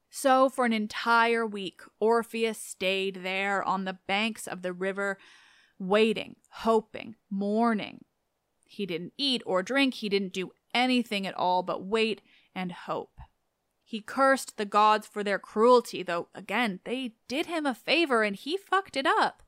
So, 0.09 0.47
for 0.47 0.63
an 0.63 0.73
entire 0.73 1.45
week, 1.45 1.81
Orpheus 1.99 2.59
stayed 2.59 3.23
there 3.23 3.63
on 3.63 3.85
the 3.85 3.97
banks 4.07 4.47
of 4.47 4.61
the 4.61 4.71
river, 4.71 5.17
waiting, 5.79 6.35
hoping, 6.51 7.15
mourning. 7.31 8.05
He 8.73 8.85
didn't 8.85 9.13
eat 9.17 9.41
or 9.45 9.63
drink, 9.63 9.95
he 9.95 10.09
didn't 10.09 10.33
do 10.33 10.51
anything 10.73 11.27
at 11.27 11.35
all 11.35 11.63
but 11.63 11.85
wait 11.85 12.21
and 12.55 12.71
hope. 12.71 13.17
He 13.83 14.01
cursed 14.01 14.57
the 14.57 14.65
gods 14.65 15.05
for 15.05 15.23
their 15.23 15.37
cruelty, 15.37 16.01
though, 16.01 16.29
again, 16.33 16.79
they 16.83 17.13
did 17.27 17.45
him 17.45 17.65
a 17.65 17.75
favor 17.75 18.23
and 18.23 18.35
he 18.35 18.57
fucked 18.57 18.97
it 18.97 19.05
up. 19.05 19.43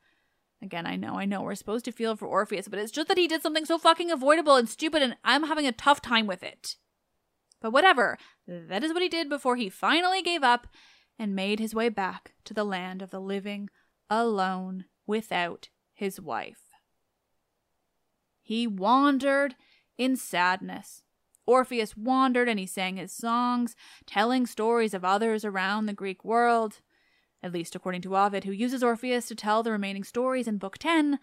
Again, 0.62 0.86
I 0.86 0.96
know, 0.96 1.16
I 1.16 1.26
know, 1.26 1.42
we're 1.42 1.56
supposed 1.56 1.86
to 1.86 1.92
feel 1.92 2.16
for 2.16 2.28
Orpheus, 2.28 2.68
but 2.68 2.80
it's 2.80 2.92
just 2.92 3.08
that 3.08 3.18
he 3.18 3.28
did 3.28 3.42
something 3.42 3.66
so 3.66 3.78
fucking 3.78 4.12
avoidable 4.12 4.56
and 4.56 4.70
stupid, 4.70 5.02
and 5.02 5.18
I'm 5.24 5.44
having 5.44 5.68
a 5.68 5.72
tough 5.72 6.02
time 6.02 6.28
with 6.28 6.44
it. 6.44 6.76
But 7.62 7.72
whatever, 7.72 8.18
that 8.48 8.84
is 8.84 8.94
what 8.94 9.02
he 9.02 9.10
did 9.10 9.30
before 9.30 9.56
he 9.56 9.70
finally 9.70 10.22
gave 10.22 10.44
up 10.44 10.68
and 11.18 11.36
made 11.36 11.60
his 11.60 11.74
way 11.74 11.90
back 11.90 12.34
to 12.46 12.54
the 12.54 12.64
land 12.64 13.02
of 13.02 13.10
the 13.10 13.20
living 13.20 13.70
alone 14.10 14.86
without 15.08 15.70
his 15.94 16.22
wife. 16.22 16.65
He 18.46 18.68
wandered 18.68 19.56
in 19.98 20.16
sadness. 20.16 21.02
Orpheus 21.48 21.98
wandered 21.98 22.48
and 22.48 22.60
he 22.60 22.68
sang 22.68 22.98
his 22.98 23.12
songs, 23.12 23.76
telling 24.06 24.46
stories 24.46 24.94
of 24.94 25.04
others 25.04 25.44
around 25.44 25.88
the 25.88 25.94
Greek 25.94 26.24
world, 26.24 26.82
at 27.42 27.52
least 27.52 27.74
according 27.74 28.04
to 28.04 28.16
Ovid, 28.16 28.44
who 28.44 28.52
uses 28.52 28.84
Orpheus 28.84 29.28
to 29.30 29.36
tell 29.36 29.64
the 29.64 29.72
remaining 29.72 30.04
stories 30.04 30.48
in 30.48 30.60
Book 30.60 30.78
10. 30.78 31.18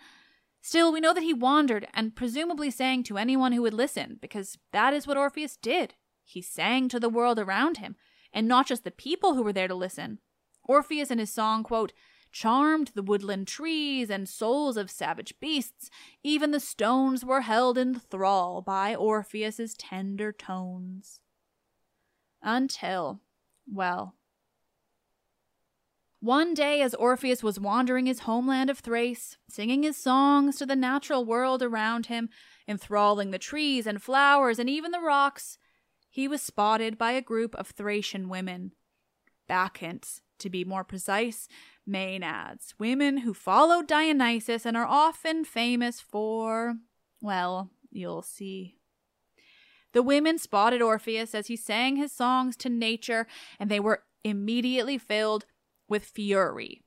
Still, 0.63 0.93
we 0.93 0.99
know 0.99 1.15
that 1.15 1.23
he 1.23 1.33
wandered 1.33 1.87
and 1.95 2.17
presumably 2.17 2.73
sang 2.73 3.05
to 3.05 3.19
anyone 3.19 3.53
who 3.53 3.63
would 3.63 3.73
listen, 3.73 4.19
because 4.21 4.59
that 4.73 4.93
is 4.93 5.07
what 5.07 5.17
Orpheus 5.17 5.57
did. 5.57 5.95
He 6.25 6.43
sang 6.43 6.89
to 6.89 6.99
the 6.99 7.09
world 7.09 7.39
around 7.39 7.77
him, 7.77 7.95
and 8.33 8.49
not 8.49 8.67
just 8.67 8.83
the 8.83 8.91
people 8.91 9.35
who 9.35 9.45
were 9.45 9.53
there 9.53 9.69
to 9.69 9.77
listen. 9.77 10.19
Orpheus 10.65 11.13
in 11.13 11.21
his 11.21 11.33
song, 11.33 11.63
quote, 11.63 11.93
charmed 12.33 12.91
the 12.95 13.03
woodland 13.03 13.47
trees 13.47 14.11
and 14.11 14.29
souls 14.29 14.77
of 14.77 14.91
savage 14.91 15.35
beasts. 15.39 15.91
Even 16.23 16.51
the 16.51 16.61
stones 16.61 17.25
were 17.25 17.43
held 17.43 17.79
in 17.79 18.01
thrall 18.01 18.63
by 18.63 18.95
Orpheus's 18.95 19.75
tender 19.75 20.33
tones. 20.33 21.21
Until, 22.43 23.21
well, 23.71 24.17
One 26.23 26.55
day, 26.55 26.83
as 26.83 26.95
Orpheus 26.95 27.43
was 27.43 27.59
wandering 27.59 28.07
his 28.07 28.21
homeland 28.21 28.71
of 28.71 28.79
Thrace, 28.79 29.39
singing 29.49 29.83
his 29.83 29.97
songs 29.97 30.57
to 30.59 30.67
the 30.67 30.77
natural 30.77 31.25
world 31.25 31.65
around 31.65 32.07
him, 32.07 32.29
enthralling 32.69 33.33
the 33.33 33.41
trees 33.41 33.89
and 33.89 34.01
flowers 34.01 34.61
and 34.61 34.71
even 34.71 34.93
the 34.93 35.01
rocks, 35.01 35.59
he 36.09 36.29
was 36.29 36.41
spotted 36.41 36.97
by 36.97 37.11
a 37.11 37.21
group 37.21 37.57
of 37.57 37.71
Thracian 37.71 38.29
women. 38.29 38.71
Bacchantes, 39.49 40.21
to 40.39 40.49
be 40.49 40.65
more 40.65 40.85
precise, 40.85 41.49
Maenads, 41.89 42.75
women 42.79 43.19
who 43.19 43.35
followed 43.35 43.87
Dionysus 43.87 44.65
and 44.65 44.77
are 44.77 44.87
often 44.87 45.45
famous 45.45 46.01
for, 46.01 46.77
well, 47.21 47.71
you'll 47.91 48.23
see. 48.23 48.77
The 49.93 50.03
women 50.03 50.39
spotted 50.39 50.81
Orpheus 50.81 51.35
as 51.35 51.49
he 51.49 51.57
sang 51.57 51.97
his 51.97 52.13
songs 52.13 52.57
to 52.59 52.69
nature, 52.69 53.27
and 53.59 53.71
they 53.71 53.81
were 53.81 54.05
immediately 54.25 54.97
filled 54.97 55.45
with 55.89 56.05
fury. 56.05 56.83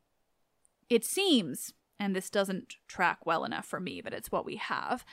It 0.90 1.06
seems, 1.06 1.74
and 2.00 2.16
this 2.16 2.30
doesn't 2.30 2.76
track 2.88 3.26
well 3.26 3.44
enough 3.44 3.66
for 3.66 3.80
me, 3.80 4.02
but 4.02 4.14
it's 4.14 4.32
what 4.32 4.46
we 4.46 4.56
have, 4.56 5.06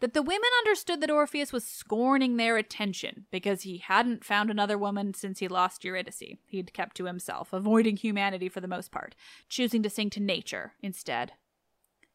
that 0.00 0.14
the 0.14 0.22
women 0.22 0.48
understood 0.60 1.00
that 1.00 1.10
Orpheus 1.10 1.52
was 1.52 1.64
scorning 1.64 2.36
their 2.36 2.56
attention 2.56 3.26
because 3.30 3.62
he 3.62 3.78
hadn't 3.78 4.24
found 4.24 4.50
another 4.50 4.76
woman 4.76 5.14
since 5.14 5.38
he 5.38 5.48
lost 5.48 5.84
Eurydice. 5.84 6.38
He'd 6.46 6.72
kept 6.72 6.96
to 6.96 7.04
himself, 7.04 7.52
avoiding 7.52 7.96
humanity 7.96 8.48
for 8.48 8.60
the 8.60 8.68
most 8.68 8.90
part, 8.90 9.14
choosing 9.48 9.82
to 9.82 9.90
sing 9.90 10.10
to 10.10 10.20
nature 10.20 10.72
instead. 10.82 11.32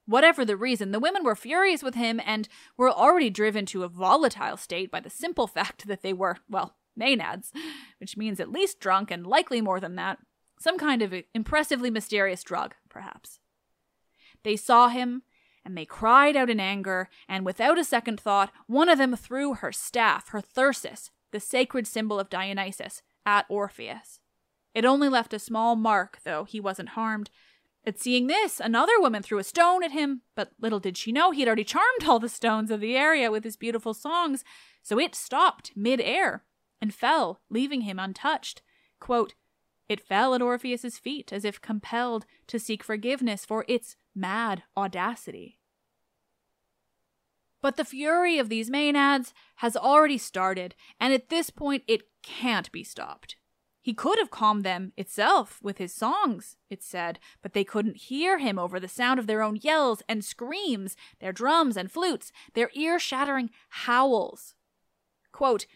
Whatever 0.08 0.46
the 0.46 0.58
reason, 0.58 0.92
the 0.92 1.00
women 1.00 1.24
were 1.24 1.36
furious 1.36 1.82
with 1.82 1.96
him 1.96 2.22
and 2.26 2.48
were 2.78 2.92
already 2.92 3.30
driven 3.30 3.66
to 3.68 3.84
a 3.84 3.88
volatile 3.88 4.58
state 4.58 4.92
by 4.92 5.00
the 5.00 5.10
simple 5.10 5.48
fact 5.48 5.88
that 5.88 6.02
they 6.02 6.14
were, 6.14 6.38
well, 6.50 6.76
Maenads, 7.00 7.52
which 8.00 8.18
means 8.18 8.40
at 8.40 8.52
least 8.52 8.80
drunk 8.80 9.12
and 9.12 9.28
likely 9.28 9.62
more 9.62 9.80
than 9.80 9.96
that. 9.96 10.20
Some 10.60 10.78
kind 10.78 11.02
of 11.02 11.14
impressively 11.34 11.90
mysterious 11.90 12.44
drug, 12.44 12.76
perhaps. 12.90 13.40
They 14.44 14.56
saw 14.56 14.90
him, 14.90 15.24
and 15.66 15.76
they 15.76 15.86
cried 15.86 16.36
out 16.36 16.50
in 16.50 16.60
anger, 16.60 17.10
and 17.28 17.46
without 17.46 17.80
a 17.80 17.84
second 17.84 18.20
thought, 18.20 18.52
one 18.68 18.88
of 18.88 18.98
them 18.98 19.16
threw 19.16 19.56
her 19.56 19.72
staff, 19.72 20.30
her 20.30 20.40
thyrsus, 20.42 21.10
the 21.32 21.40
sacred 21.40 21.88
symbol 21.88 22.20
of 22.20 22.30
Dionysus, 22.30 23.02
at 23.26 23.46
Orpheus. 23.50 24.20
It 24.74 24.86
only 24.86 25.10
left 25.10 25.34
a 25.34 25.40
small 25.40 25.76
mark, 25.76 26.20
though 26.24 26.44
he 26.44 26.60
wasn't 26.60 26.90
harmed. 26.90 27.30
At 27.86 28.00
seeing 28.00 28.28
this, 28.28 28.60
another 28.60 29.00
woman 29.00 29.24
threw 29.24 29.40
a 29.40 29.44
stone 29.44 29.84
at 29.84 29.92
him, 29.92 30.22
but 30.36 30.52
little 30.60 30.80
did 30.80 30.98
she 30.98 31.12
know 31.12 31.32
he 31.32 31.42
had 31.42 31.48
already 31.48 31.64
charmed 31.64 32.06
all 32.08 32.20
the 32.20 32.30
stones 32.30 32.70
of 32.72 32.80
the 32.80 32.96
area 32.96 33.32
with 33.32 33.44
his 33.44 33.58
beautiful 33.58 33.94
songs, 33.94 34.44
so 34.84 35.00
it 35.00 35.16
stopped 35.16 35.72
mid-air 35.76 36.44
and 36.82 36.94
fell, 36.94 37.42
leaving 37.50 37.82
him 37.82 38.00
untouched. 38.00 38.62
Quote, 39.00 39.34
it 39.88 40.02
fell 40.02 40.34
at 40.34 40.42
Orpheus's 40.42 40.98
feet 40.98 41.32
as 41.32 41.46
if 41.46 41.62
compelled 41.62 42.26
to 42.48 42.60
seek 42.60 42.84
forgiveness 42.84 43.46
for 43.46 43.66
its 43.68 43.96
mad 44.16 44.64
audacity. 44.78 45.60
But 47.62 47.78
the 47.78 47.86
fury 47.86 48.38
of 48.38 48.50
these 48.50 48.70
Maenads 48.70 49.34
has 49.56 49.76
already 49.76 50.18
started, 50.18 50.76
and 51.00 51.14
at 51.14 51.30
this 51.30 51.50
point 51.50 51.84
it 51.88 52.04
can't 52.22 52.72
be 52.72 52.84
stopped. 52.84 53.36
He 53.82 53.94
could 53.94 54.18
have 54.18 54.32
calmed 54.32 54.64
them 54.64 54.94
itself 54.98 55.60
with 55.62 55.78
his 55.78 55.94
songs, 55.94 56.58
it 56.72 56.82
said, 56.82 57.20
but 57.44 57.54
they 57.54 57.64
couldn't 57.64 57.98
hear 57.98 58.40
him 58.40 58.58
over 58.58 58.80
the 58.80 58.88
sound 58.88 59.20
of 59.20 59.28
their 59.28 59.44
own 59.44 59.58
yells 59.58 60.02
and 60.10 60.26
screams, 60.26 60.96
their 61.20 61.32
drums 61.32 61.78
and 61.78 61.92
flutes, 61.92 62.32
their 62.56 62.72
ear 62.74 62.98
shattering 62.98 63.52
howls. 63.70 64.56
Quote, 65.32 65.68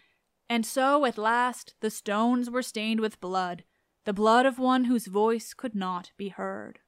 and 0.49 0.65
so 0.65 1.05
at 1.05 1.19
last 1.19 1.75
the 1.81 1.91
stones 1.91 2.49
were 2.49 2.63
stained 2.63 2.99
with 2.99 3.21
blood, 3.21 3.63
the 4.05 4.13
blood 4.13 4.47
of 4.47 4.57
one 4.57 4.85
whose 4.85 5.05
voice 5.05 5.53
could 5.53 5.75
not 5.75 6.11
be 6.17 6.29
heard. 6.29 6.79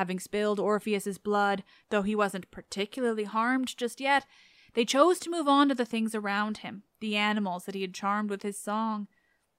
Having 0.00 0.20
spilled 0.20 0.58
Orpheus's 0.58 1.18
blood, 1.18 1.62
though 1.90 2.00
he 2.00 2.14
wasn't 2.14 2.50
particularly 2.50 3.24
harmed 3.24 3.76
just 3.76 4.00
yet, 4.00 4.24
they 4.72 4.86
chose 4.86 5.18
to 5.18 5.30
move 5.30 5.46
on 5.46 5.68
to 5.68 5.74
the 5.74 5.84
things 5.84 6.14
around 6.14 6.58
him, 6.58 6.84
the 7.00 7.16
animals 7.16 7.66
that 7.66 7.74
he 7.74 7.82
had 7.82 7.92
charmed 7.92 8.30
with 8.30 8.40
his 8.40 8.58
song. 8.58 9.08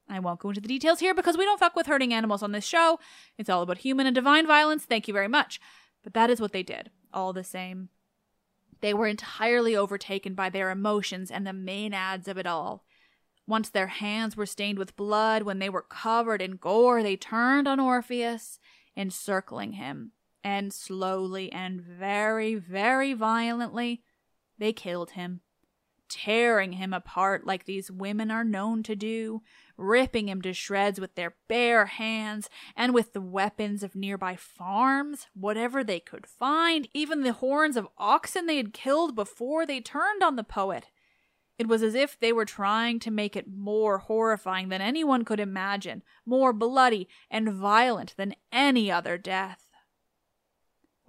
I 0.10 0.18
won't 0.18 0.40
go 0.40 0.50
into 0.50 0.60
the 0.60 0.68
details 0.68 1.00
here 1.00 1.14
because 1.14 1.38
we 1.38 1.46
don't 1.46 1.60
fuck 1.60 1.76
with 1.76 1.86
hurting 1.86 2.12
animals 2.12 2.42
on 2.42 2.54
this 2.54 2.66
show. 2.66 2.98
It's 3.38 3.52
all 3.52 3.62
about 3.62 3.78
human 3.78 4.08
and 4.08 4.16
divine 4.16 4.48
violence. 4.48 4.84
Thank 4.84 5.08
you 5.08 5.14
very 5.14 5.28
much. 5.28 5.62
But 6.04 6.16
that 6.16 6.32
is 6.32 6.42
what 6.42 6.54
they 6.54 6.64
did, 6.64 6.90
all 7.14 7.34
the 7.34 7.44
same. 7.44 7.90
They 8.80 8.96
were 8.96 9.06
entirely 9.06 9.76
overtaken 9.76 10.34
by 10.34 10.50
their 10.50 10.72
emotions 10.72 11.30
and 11.30 11.46
the 11.46 11.52
Maenads 11.52 12.28
of 12.28 12.40
it 12.40 12.48
all. 12.48 12.84
Once 13.46 13.70
their 13.70 13.88
hands 13.88 14.36
were 14.36 14.48
stained 14.48 14.80
with 14.80 14.96
blood, 14.96 15.44
when 15.44 15.60
they 15.60 15.70
were 15.70 15.84
covered 15.84 16.42
in 16.42 16.56
gore, 16.56 17.04
they 17.04 17.16
turned 17.16 17.68
on 17.68 17.80
Orpheus, 17.80 18.58
encircling 18.98 19.74
him, 19.74 20.14
and 20.44 20.74
slowly 20.74 21.52
and 21.52 21.82
very, 21.82 22.56
very 22.56 23.14
violently, 23.14 24.04
they 24.58 24.74
killed 24.74 25.12
him, 25.12 25.42
tearing 26.10 26.74
him 26.74 26.94
apart 26.94 27.46
like 27.46 27.66
these 27.66 27.90
women 27.90 28.30
are 28.30 28.44
known 28.44 28.84
to 28.84 28.96
do, 28.96 29.42
ripping 29.78 30.30
him 30.30 30.42
to 30.42 30.54
shreds 30.54 31.00
with 31.00 31.16
their 31.16 31.36
bare 31.48 31.86
hands 31.86 32.50
and 32.76 32.94
with 32.94 33.14
the 33.14 33.22
weapons 33.22 33.82
of 33.82 33.96
nearby 33.96 34.36
farms, 34.36 35.28
whatever 35.34 35.84
they 35.84 36.00
could 36.00 36.28
find, 36.28 36.88
even 36.94 37.24
the 37.24 37.34
horns 37.34 37.78
of 37.78 37.88
oxen 37.98 38.46
they 38.46 38.58
had 38.58 38.74
killed 38.74 39.16
before 39.16 39.66
they 39.66 39.80
turned 39.80 40.22
on 40.22 40.36
the 40.36 40.44
poet. 40.44 40.88
It 41.58 41.68
was 41.68 41.84
as 41.84 41.96
if 41.96 42.20
they 42.20 42.34
were 42.34 42.46
trying 42.46 43.00
to 43.02 43.12
make 43.12 43.36
it 43.36 43.48
more 43.48 44.00
horrifying 44.00 44.70
than 44.70 44.82
anyone 44.82 45.24
could 45.24 45.40
imagine, 45.40 46.02
more 46.26 46.54
bloody 46.54 47.08
and 47.30 47.52
violent 47.54 48.16
than 48.18 48.36
any 48.52 48.92
other 48.92 49.18
death. 49.18 49.71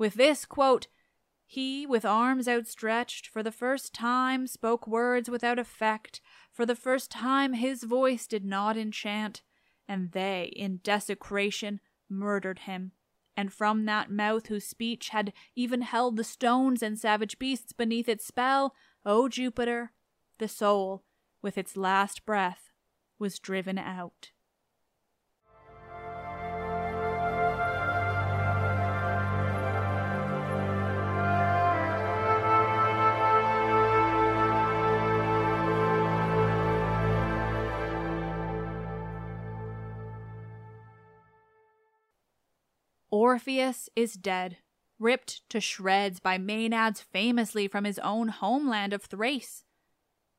With 0.03 0.15
this 0.15 0.45
quote, 0.45 0.89
he, 1.47 1.87
with 1.87 2.05
arms 2.05 2.49
outstretched, 2.49 3.29
for 3.29 3.41
the 3.41 3.53
first 3.53 3.95
time 3.95 4.49
spoke 4.49 4.89
words 4.89 5.31
without 5.31 5.61
effect, 5.61 6.21
for 6.51 6.67
the 6.67 6.75
first 6.75 7.09
time 7.09 7.53
his 7.53 7.85
voice 7.85 8.27
did 8.27 8.45
not 8.45 8.77
enchant, 8.77 9.43
and 9.87 10.11
they, 10.11 10.53
in 10.57 10.81
desecration, 10.83 11.79
murdered 12.09 12.59
him. 12.67 12.91
And 13.37 13.53
from 13.53 13.85
that 13.85 14.11
mouth 14.11 14.49
whose 14.49 14.67
speech 14.67 15.11
had 15.11 15.33
even 15.55 15.83
held 15.83 16.17
the 16.17 16.25
stones 16.25 16.83
and 16.83 16.99
savage 16.99 17.39
beasts 17.39 17.73
beneath 17.73 18.09
its 18.09 18.27
spell, 18.27 18.75
O 19.07 19.29
Jupiter, 19.29 19.93
the 20.39 20.49
soul, 20.49 21.05
with 21.43 21.57
its 21.57 21.77
last 21.77 22.27
breath, 22.27 22.73
was 23.21 23.39
driven 23.39 23.79
out. 23.79 24.33
Orpheus 43.13 43.91
is 43.95 44.15
dead 44.15 44.57
ripped 44.99 45.49
to 45.51 45.61
shreds 45.61 46.19
by 46.19 46.39
Maenads 46.39 47.03
famously 47.03 47.69
from 47.69 47.85
his 47.85 47.99
own 47.99 48.29
homeland 48.29 48.93
of 48.93 49.03
Thrace. 49.03 49.65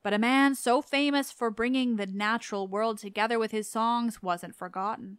But 0.02 0.12
a 0.12 0.18
man 0.18 0.54
so 0.54 0.82
famous 0.82 1.30
for 1.30 1.50
bringing 1.50 1.96
the 1.96 2.06
natural 2.06 2.66
world 2.66 2.98
together 2.98 3.38
with 3.38 3.52
his 3.52 3.70
songs 3.70 4.22
wasn't 4.22 4.56
forgotten. 4.56 5.18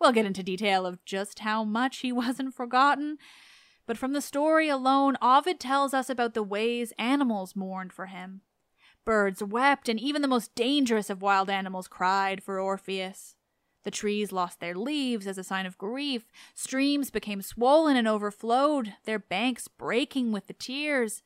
We'll 0.00 0.12
get 0.12 0.26
into 0.26 0.42
detail 0.42 0.86
of 0.86 1.04
just 1.04 1.40
how 1.40 1.64
much 1.64 1.98
he 1.98 2.12
wasn't 2.12 2.54
forgotten, 2.54 3.18
but 3.86 3.96
from 3.96 4.12
the 4.12 4.20
story 4.20 4.68
alone, 4.68 5.16
Ovid 5.22 5.60
tells 5.60 5.94
us 5.94 6.10
about 6.10 6.34
the 6.34 6.42
ways 6.42 6.92
animals 6.98 7.54
mourned 7.54 7.92
for 7.92 8.06
him. 8.06 8.40
Birds 9.04 9.40
wept, 9.40 9.88
and 9.88 10.00
even 10.00 10.20
the 10.20 10.28
most 10.28 10.54
dangerous 10.56 11.10
of 11.10 11.22
wild 11.22 11.48
animals 11.48 11.86
cried 11.86 12.42
for 12.42 12.58
Orpheus. 12.58 13.35
The 13.86 13.92
trees 13.92 14.32
lost 14.32 14.58
their 14.58 14.74
leaves 14.74 15.28
as 15.28 15.38
a 15.38 15.44
sign 15.44 15.64
of 15.64 15.78
grief. 15.78 16.24
Streams 16.56 17.12
became 17.12 17.40
swollen 17.40 17.96
and 17.96 18.08
overflowed, 18.08 18.94
their 19.04 19.20
banks 19.20 19.68
breaking 19.68 20.32
with 20.32 20.48
the 20.48 20.54
tears. 20.54 21.22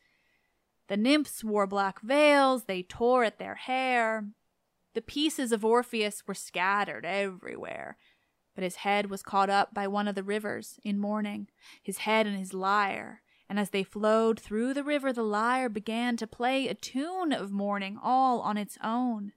The 0.89 0.99
nymphs 0.99 1.43
wore 1.43 1.67
black 1.67 2.03
veils, 2.03 2.65
they 2.65 2.83
tore 2.83 3.25
at 3.25 3.39
their 3.39 3.55
hair. 3.55 4.27
The 4.93 5.01
pieces 5.01 5.53
of 5.53 5.65
Orpheus 5.65 6.23
were 6.27 6.35
scattered 6.35 7.07
everywhere, 7.07 7.97
but 8.55 8.63
his 8.63 8.77
head 8.77 9.09
was 9.09 9.23
caught 9.23 9.49
up 9.49 9.73
by 9.73 9.89
one 9.89 10.07
of 10.07 10.15
the 10.15 10.23
rivers 10.23 10.79
in 10.85 10.99
mourning, 10.99 11.49
his 11.83 11.99
head 11.99 12.27
and 12.27 12.37
his 12.37 12.53
lyre. 12.53 13.23
And 13.49 13.59
as 13.59 13.71
they 13.71 13.85
flowed 13.85 14.39
through 14.39 14.75
the 14.75 14.85
river, 14.85 15.15
the 15.15 15.23
lyre 15.23 15.71
began 15.71 16.19
to 16.19 16.27
play 16.27 16.69
a 16.69 16.75
tune 16.75 17.33
of 17.33 17.53
mourning 17.53 17.99
all 18.03 18.41
on 18.41 18.59
its 18.59 18.77
own. 18.85 19.33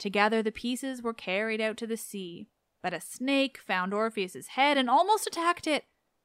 Together 0.00 0.42
the 0.42 0.50
pieces 0.50 1.02
were 1.02 1.12
carried 1.12 1.60
out 1.60 1.76
to 1.76 1.86
the 1.86 1.96
sea, 1.96 2.48
but 2.82 2.94
a 2.94 3.02
snake 3.02 3.58
found 3.58 3.92
Orpheus's 3.92 4.48
head 4.48 4.78
and 4.78 4.88
almost 4.88 5.26
attacked 5.26 5.66
it 5.66 5.84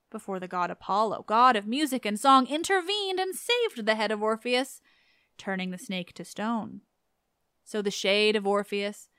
before 0.09 0.39
the 0.39 0.47
god 0.47 0.71
Apollo, 0.71 1.25
god 1.27 1.57
of 1.57 1.67
music 1.67 2.05
and 2.05 2.17
song, 2.17 2.47
intervened 2.47 3.19
and 3.19 3.35
saved 3.35 3.85
the 3.85 3.95
head 3.95 4.11
of 4.11 4.23
Orpheus, 4.23 4.81
turning 5.37 5.71
the 5.71 5.77
snake 5.77 6.13
to 6.13 6.23
stone. 6.23 6.81
So 7.65 7.81
the 7.81 7.91
shade 7.91 8.37
of 8.37 8.47
Orpheus 8.47 9.09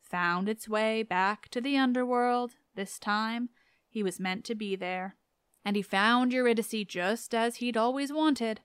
found 0.00 0.48
its 0.48 0.66
way 0.66 1.02
back 1.02 1.50
to 1.50 1.60
the 1.60 1.76
underworld. 1.76 2.52
This 2.74 2.98
time, 2.98 3.50
he 3.86 4.02
was 4.02 4.18
meant 4.18 4.46
to 4.46 4.54
be 4.54 4.76
there. 4.76 5.16
And 5.62 5.76
he 5.76 5.82
found 5.82 6.32
Eurydice 6.32 6.86
just 6.86 7.34
as 7.34 7.56
he'd 7.56 7.76
always 7.76 8.10
wanted, 8.10 8.60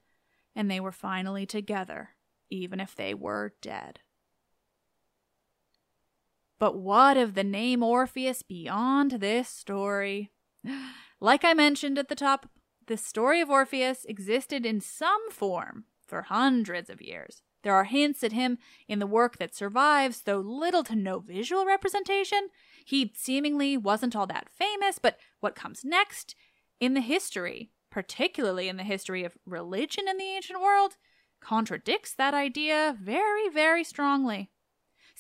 and 0.56 0.72
they 0.72 0.80
were 0.80 0.94
finally 0.94 1.46
together, 1.46 2.12
even 2.50 2.80
if 2.80 2.96
they 2.96 3.14
were 3.14 3.56
dead. 3.62 4.00
But 6.62 6.78
what 6.78 7.18
of 7.18 7.34
the 7.34 7.44
name 7.44 7.82
Orpheus 7.82 8.44
beyond 8.44 9.14
this 9.14 9.50
story? 9.50 10.30
Like 11.24 11.46
I 11.46 11.54
mentioned 11.54 12.00
at 12.00 12.08
the 12.08 12.16
top, 12.16 12.50
the 12.88 12.98
story 12.98 13.42
of 13.42 13.50
Orpheus 13.52 14.06
existed 14.06 14.66
in 14.66 14.82
some 14.82 15.30
form 15.30 15.86
for 16.08 16.24
hundreds 16.24 16.90
of 16.90 17.00
years. 17.00 17.44
There 17.62 17.76
are 17.76 17.84
hints 17.84 18.24
at 18.24 18.32
him 18.32 18.58
in 18.88 18.98
the 18.98 19.06
work 19.06 19.38
that 19.38 19.54
survives, 19.54 20.24
though 20.24 20.40
little 20.40 20.84
to 20.86 20.96
no 20.96 21.20
visual 21.20 21.64
representation. 21.64 22.50
He 22.86 23.14
seemingly 23.16 23.78
wasn't 23.78 24.16
all 24.16 24.26
that 24.28 24.50
famous, 24.50 24.98
but 24.98 25.20
what 25.42 25.56
comes 25.56 25.86
next 25.86 26.34
in 26.80 26.96
the 26.96 27.02
history, 27.02 27.70
particularly 27.92 28.68
in 28.68 28.78
the 28.78 28.84
history 28.84 29.24
of 29.24 29.38
religion 29.46 30.08
in 30.08 30.18
the 30.18 30.24
ancient 30.36 30.60
world, 30.60 30.98
contradicts 31.40 32.16
that 32.16 32.34
idea 32.34 32.98
very, 33.00 33.48
very 33.48 33.84
strongly. 33.84 34.50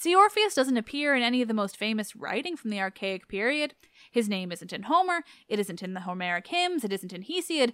See, 0.01 0.15
Orpheus 0.15 0.55
doesn't 0.55 0.77
appear 0.77 1.13
in 1.13 1.21
any 1.21 1.43
of 1.43 1.47
the 1.47 1.53
most 1.53 1.77
famous 1.77 2.15
writing 2.15 2.57
from 2.57 2.71
the 2.71 2.79
Archaic 2.79 3.27
period. 3.27 3.75
His 4.11 4.27
name 4.27 4.51
isn't 4.51 4.73
in 4.73 4.81
Homer, 4.81 5.23
it 5.47 5.59
isn't 5.59 5.83
in 5.83 5.93
the 5.93 5.99
Homeric 5.99 6.47
hymns, 6.47 6.83
it 6.83 6.91
isn't 6.91 7.13
in 7.13 7.21
Hesiod, 7.21 7.71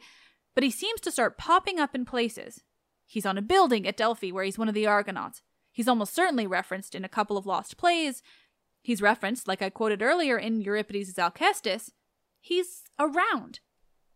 but 0.53 0.61
he 0.61 0.69
seems 0.69 0.99
to 0.99 1.11
start 1.11 1.37
popping 1.37 1.79
up 1.79 1.95
in 1.95 2.03
places. 2.03 2.65
He's 3.05 3.25
on 3.25 3.37
a 3.37 3.41
building 3.41 3.87
at 3.87 3.95
Delphi 3.95 4.33
where 4.33 4.43
he's 4.43 4.57
one 4.57 4.67
of 4.67 4.73
the 4.73 4.85
Argonauts. 4.85 5.41
He's 5.71 5.87
almost 5.87 6.13
certainly 6.13 6.45
referenced 6.45 6.95
in 6.95 7.05
a 7.05 7.09
couple 7.09 7.37
of 7.37 7.45
lost 7.45 7.77
plays. 7.77 8.21
He's 8.81 9.01
referenced, 9.01 9.47
like 9.47 9.61
I 9.61 9.69
quoted 9.69 10.01
earlier 10.01 10.37
in 10.37 10.59
Euripides' 10.59 11.13
Alcestis. 11.13 11.91
He's 12.41 12.83
around. 12.99 13.61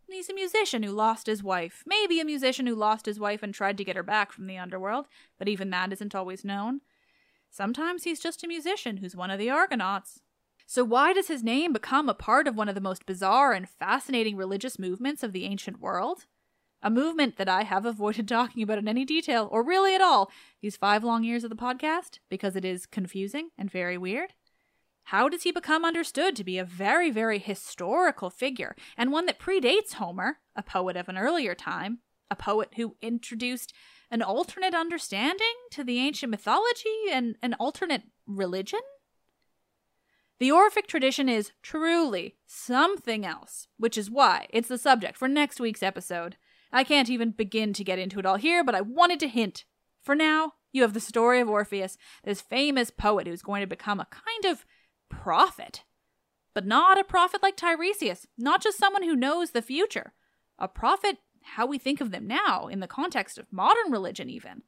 He's 0.10 0.30
a 0.30 0.34
musician 0.34 0.84
who 0.84 0.92
lost 0.92 1.28
his 1.28 1.42
wife. 1.42 1.82
Maybe 1.86 2.20
a 2.20 2.26
musician 2.26 2.68
who 2.68 2.76
lost 2.76 3.06
his 3.06 3.22
wife 3.22 3.42
and 3.42 3.54
tried 3.54 3.78
to 3.78 3.86
get 3.86 3.96
her 3.96 4.04
back 4.04 4.34
from 4.34 4.48
the 4.48 4.58
underworld, 4.58 5.08
but 5.40 5.48
even 5.48 5.70
that 5.70 5.94
isn't 5.94 6.14
always 6.14 6.44
known. 6.44 6.82
Sometimes 7.52 8.06
he's 8.06 8.22
just 8.22 8.46
a 8.46 8.48
musician 8.48 8.98
who's 8.98 9.16
one 9.16 9.30
of 9.30 9.38
the 9.38 9.50
Argonauts. 9.50 10.22
So, 10.66 10.86
why 10.86 11.12
does 11.12 11.28
his 11.28 11.44
name 11.44 11.74
become 11.74 12.08
a 12.08 12.14
part 12.14 12.48
of 12.48 12.56
one 12.56 12.70
of 12.70 12.76
the 12.76 12.82
most 12.82 13.06
bizarre 13.06 13.52
and 13.52 13.68
fascinating 13.68 14.38
religious 14.38 14.80
movements 14.80 15.22
of 15.22 15.34
the 15.34 15.44
ancient 15.44 15.82
world? 15.82 16.28
A 16.82 16.90
movement 16.90 17.36
that 17.36 17.50
I 17.50 17.64
have 17.64 17.86
avoided 17.86 18.30
talking 18.30 18.64
about 18.64 18.78
in 18.78 18.88
any 18.88 19.04
detail, 19.04 19.50
or 19.52 19.64
really 19.64 19.94
at 19.94 20.00
all, 20.00 20.32
these 20.62 20.78
five 20.78 21.04
long 21.04 21.26
years 21.26 21.44
of 21.44 21.50
the 21.50 21.58
podcast, 21.58 22.20
because 22.30 22.56
it 22.56 22.64
is 22.64 22.86
confusing 22.86 23.50
and 23.58 23.70
very 23.70 23.98
weird. 23.98 24.34
How 25.06 25.28
does 25.28 25.44
he 25.44 25.52
become 25.52 25.84
understood 25.84 26.38
to 26.38 26.46
be 26.46 26.58
a 26.58 26.64
very, 26.64 27.12
very 27.12 27.38
historical 27.38 28.30
figure, 28.30 28.78
and 28.96 29.12
one 29.12 29.26
that 29.26 29.40
predates 29.40 29.96
Homer, 29.96 30.38
a 30.56 30.64
poet 30.64 30.96
of 30.96 31.10
an 31.10 31.18
earlier 31.18 31.54
time, 31.54 32.00
a 32.30 32.36
poet 32.38 32.70
who 32.78 32.96
introduced 33.02 33.74
an 34.12 34.22
alternate 34.22 34.76
understanding 34.76 35.54
to 35.72 35.84
the 35.84 35.98
ancient 35.98 36.30
mythology 36.30 37.10
and 37.12 37.38
an 37.42 37.56
alternate 37.56 38.04
religion? 38.28 38.82
The 40.40 40.52
Orphic 40.52 40.88
tradition 40.88 41.30
is 41.30 41.52
truly 41.62 42.36
something 42.46 43.26
else, 43.26 43.68
which 43.78 43.98
is 43.98 44.10
why 44.10 44.48
it's 44.50 44.68
the 44.68 44.78
subject 44.78 45.18
for 45.18 45.28
next 45.28 45.60
week's 45.60 45.84
episode. 45.84 46.36
I 46.74 46.84
can't 46.84 47.10
even 47.10 47.32
begin 47.32 47.74
to 47.74 47.84
get 47.84 48.00
into 48.00 48.20
it 48.20 48.26
all 48.26 48.38
here, 48.38 48.64
but 48.64 48.76
I 48.76 48.82
wanted 48.82 49.20
to 49.22 49.28
hint. 49.28 49.66
For 50.02 50.16
now, 50.16 50.54
you 50.72 50.82
have 50.82 50.94
the 50.94 51.00
story 51.00 51.40
of 51.40 51.50
Orpheus, 51.50 51.98
this 52.24 52.42
famous 52.42 52.90
poet 52.90 53.28
who's 53.28 53.42
going 53.42 53.62
to 53.62 53.68
become 53.68 54.00
a 54.00 54.08
kind 54.10 54.52
of 54.52 54.66
prophet. 55.10 55.84
But 56.54 56.66
not 56.66 57.00
a 57.00 57.04
prophet 57.04 57.44
like 57.44 57.56
Tiresias, 57.56 58.26
not 58.38 58.64
just 58.64 58.78
someone 58.78 59.04
who 59.04 59.16
knows 59.16 59.52
the 59.52 59.62
future. 59.62 60.14
A 60.58 60.68
prophet, 60.68 61.18
how 61.44 61.66
we 61.66 61.78
think 61.78 62.02
of 62.02 62.12
them 62.12 62.28
now, 62.28 62.68
in 62.68 62.80
the 62.80 62.88
context 62.88 63.38
of 63.38 63.52
modern 63.52 63.92
religion, 63.92 64.30
even. 64.30 64.64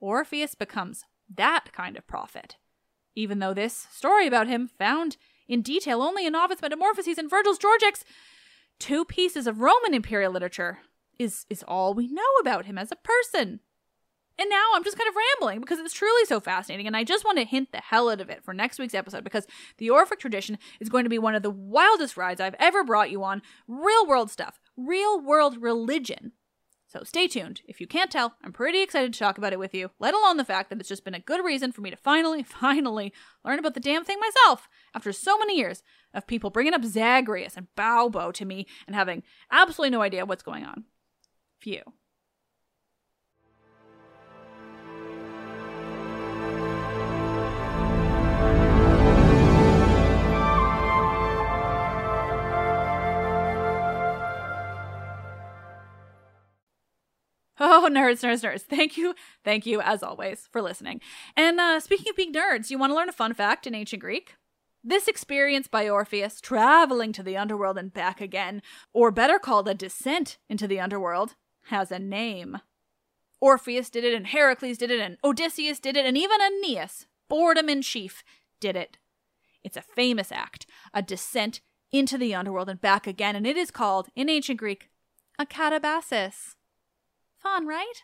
Orpheus 0.00 0.54
becomes 0.54 1.04
that 1.34 1.72
kind 1.72 1.96
of 1.96 2.06
prophet 2.06 2.56
even 3.18 3.40
though 3.40 3.52
this 3.52 3.88
story 3.92 4.26
about 4.26 4.46
him, 4.46 4.68
found 4.78 5.16
in 5.48 5.60
detail 5.60 6.02
only 6.02 6.24
in 6.24 6.36
Ovid's 6.36 6.62
Metamorphoses 6.62 7.18
and 7.18 7.28
Virgil's 7.28 7.58
Georgics, 7.58 8.04
two 8.78 9.04
pieces 9.04 9.46
of 9.46 9.60
Roman 9.60 9.92
imperial 9.92 10.32
literature, 10.32 10.78
is, 11.18 11.44
is 11.50 11.64
all 11.66 11.94
we 11.94 12.06
know 12.06 12.22
about 12.40 12.66
him 12.66 12.78
as 12.78 12.92
a 12.92 12.96
person. 12.96 13.58
And 14.40 14.48
now 14.48 14.62
I'm 14.72 14.84
just 14.84 14.96
kind 14.96 15.08
of 15.08 15.16
rambling 15.16 15.58
because 15.58 15.80
it's 15.80 15.92
truly 15.92 16.24
so 16.26 16.38
fascinating, 16.38 16.86
and 16.86 16.96
I 16.96 17.02
just 17.02 17.24
want 17.24 17.38
to 17.38 17.44
hint 17.44 17.72
the 17.72 17.78
hell 17.78 18.08
out 18.08 18.20
of 18.20 18.30
it 18.30 18.44
for 18.44 18.54
next 18.54 18.78
week's 18.78 18.94
episode 18.94 19.24
because 19.24 19.48
the 19.78 19.90
Orphic 19.90 20.20
tradition 20.20 20.58
is 20.78 20.88
going 20.88 21.02
to 21.02 21.10
be 21.10 21.18
one 21.18 21.34
of 21.34 21.42
the 21.42 21.50
wildest 21.50 22.16
rides 22.16 22.40
I've 22.40 22.54
ever 22.60 22.84
brought 22.84 23.10
you 23.10 23.24
on. 23.24 23.42
Real 23.66 24.06
world 24.06 24.30
stuff, 24.30 24.60
real 24.78 25.20
world 25.20 25.60
religion 25.60 26.32
so 26.88 27.02
stay 27.04 27.28
tuned. 27.28 27.60
If 27.66 27.82
you 27.82 27.86
can't 27.86 28.10
tell, 28.10 28.34
I'm 28.42 28.52
pretty 28.52 28.80
excited 28.80 29.12
to 29.12 29.18
talk 29.18 29.36
about 29.36 29.52
it 29.52 29.58
with 29.58 29.74
you, 29.74 29.90
let 29.98 30.14
alone 30.14 30.38
the 30.38 30.44
fact 30.44 30.70
that 30.70 30.80
it's 30.80 30.88
just 30.88 31.04
been 31.04 31.14
a 31.14 31.20
good 31.20 31.44
reason 31.44 31.70
for 31.70 31.82
me 31.82 31.90
to 31.90 31.96
finally, 31.96 32.42
finally 32.44 33.12
learn 33.44 33.58
about 33.58 33.74
the 33.74 33.80
damn 33.80 34.04
thing 34.04 34.18
myself 34.18 34.68
after 34.94 35.12
so 35.12 35.36
many 35.36 35.58
years 35.58 35.82
of 36.14 36.26
people 36.26 36.48
bringing 36.48 36.72
up 36.72 36.84
Zagreus 36.84 37.58
and 37.58 37.66
Baubo 37.76 38.32
to 38.32 38.44
me 38.46 38.66
and 38.86 38.96
having 38.96 39.22
absolutely 39.52 39.90
no 39.90 40.00
idea 40.00 40.24
what's 40.24 40.42
going 40.42 40.64
on. 40.64 40.84
Phew. 41.60 41.82
Oh, 57.80 57.88
nerds, 57.88 58.24
nerds, 58.24 58.42
nerds. 58.42 58.62
Thank 58.62 58.96
you, 58.96 59.14
thank 59.44 59.64
you, 59.64 59.80
as 59.80 60.02
always, 60.02 60.48
for 60.50 60.60
listening. 60.60 61.00
And 61.36 61.60
uh, 61.60 61.78
speaking 61.78 62.10
of 62.10 62.16
being 62.16 62.32
nerds, 62.32 62.70
you 62.70 62.78
want 62.78 62.90
to 62.90 62.96
learn 62.96 63.08
a 63.08 63.12
fun 63.12 63.34
fact 63.34 63.68
in 63.68 63.74
ancient 63.74 64.02
Greek? 64.02 64.34
This 64.82 65.06
experience 65.06 65.68
by 65.68 65.88
Orpheus 65.88 66.40
traveling 66.40 67.12
to 67.12 67.22
the 67.22 67.36
underworld 67.36 67.78
and 67.78 67.94
back 67.94 68.20
again, 68.20 68.62
or 68.92 69.12
better 69.12 69.38
called 69.38 69.68
a 69.68 69.74
descent 69.74 70.38
into 70.48 70.66
the 70.66 70.80
underworld, 70.80 71.36
has 71.66 71.92
a 71.92 72.00
name. 72.00 72.58
Orpheus 73.40 73.90
did 73.90 74.02
it, 74.02 74.12
and 74.12 74.26
Heracles 74.26 74.78
did 74.78 74.90
it, 74.90 74.98
and 74.98 75.16
Odysseus 75.22 75.78
did 75.78 75.96
it, 75.96 76.04
and 76.04 76.18
even 76.18 76.40
Aeneas, 76.40 77.06
boredom 77.28 77.68
in 77.68 77.82
chief, 77.82 78.24
did 78.58 78.74
it. 78.74 78.98
It's 79.62 79.76
a 79.76 79.82
famous 79.82 80.32
act, 80.32 80.66
a 80.92 81.00
descent 81.00 81.60
into 81.92 82.18
the 82.18 82.34
underworld 82.34 82.68
and 82.68 82.80
back 82.80 83.06
again, 83.06 83.36
and 83.36 83.46
it 83.46 83.56
is 83.56 83.70
called, 83.70 84.08
in 84.16 84.28
ancient 84.28 84.58
Greek, 84.58 84.90
a 85.38 85.46
katabasis. 85.46 86.56
Fun, 87.38 87.66
right? 87.66 88.02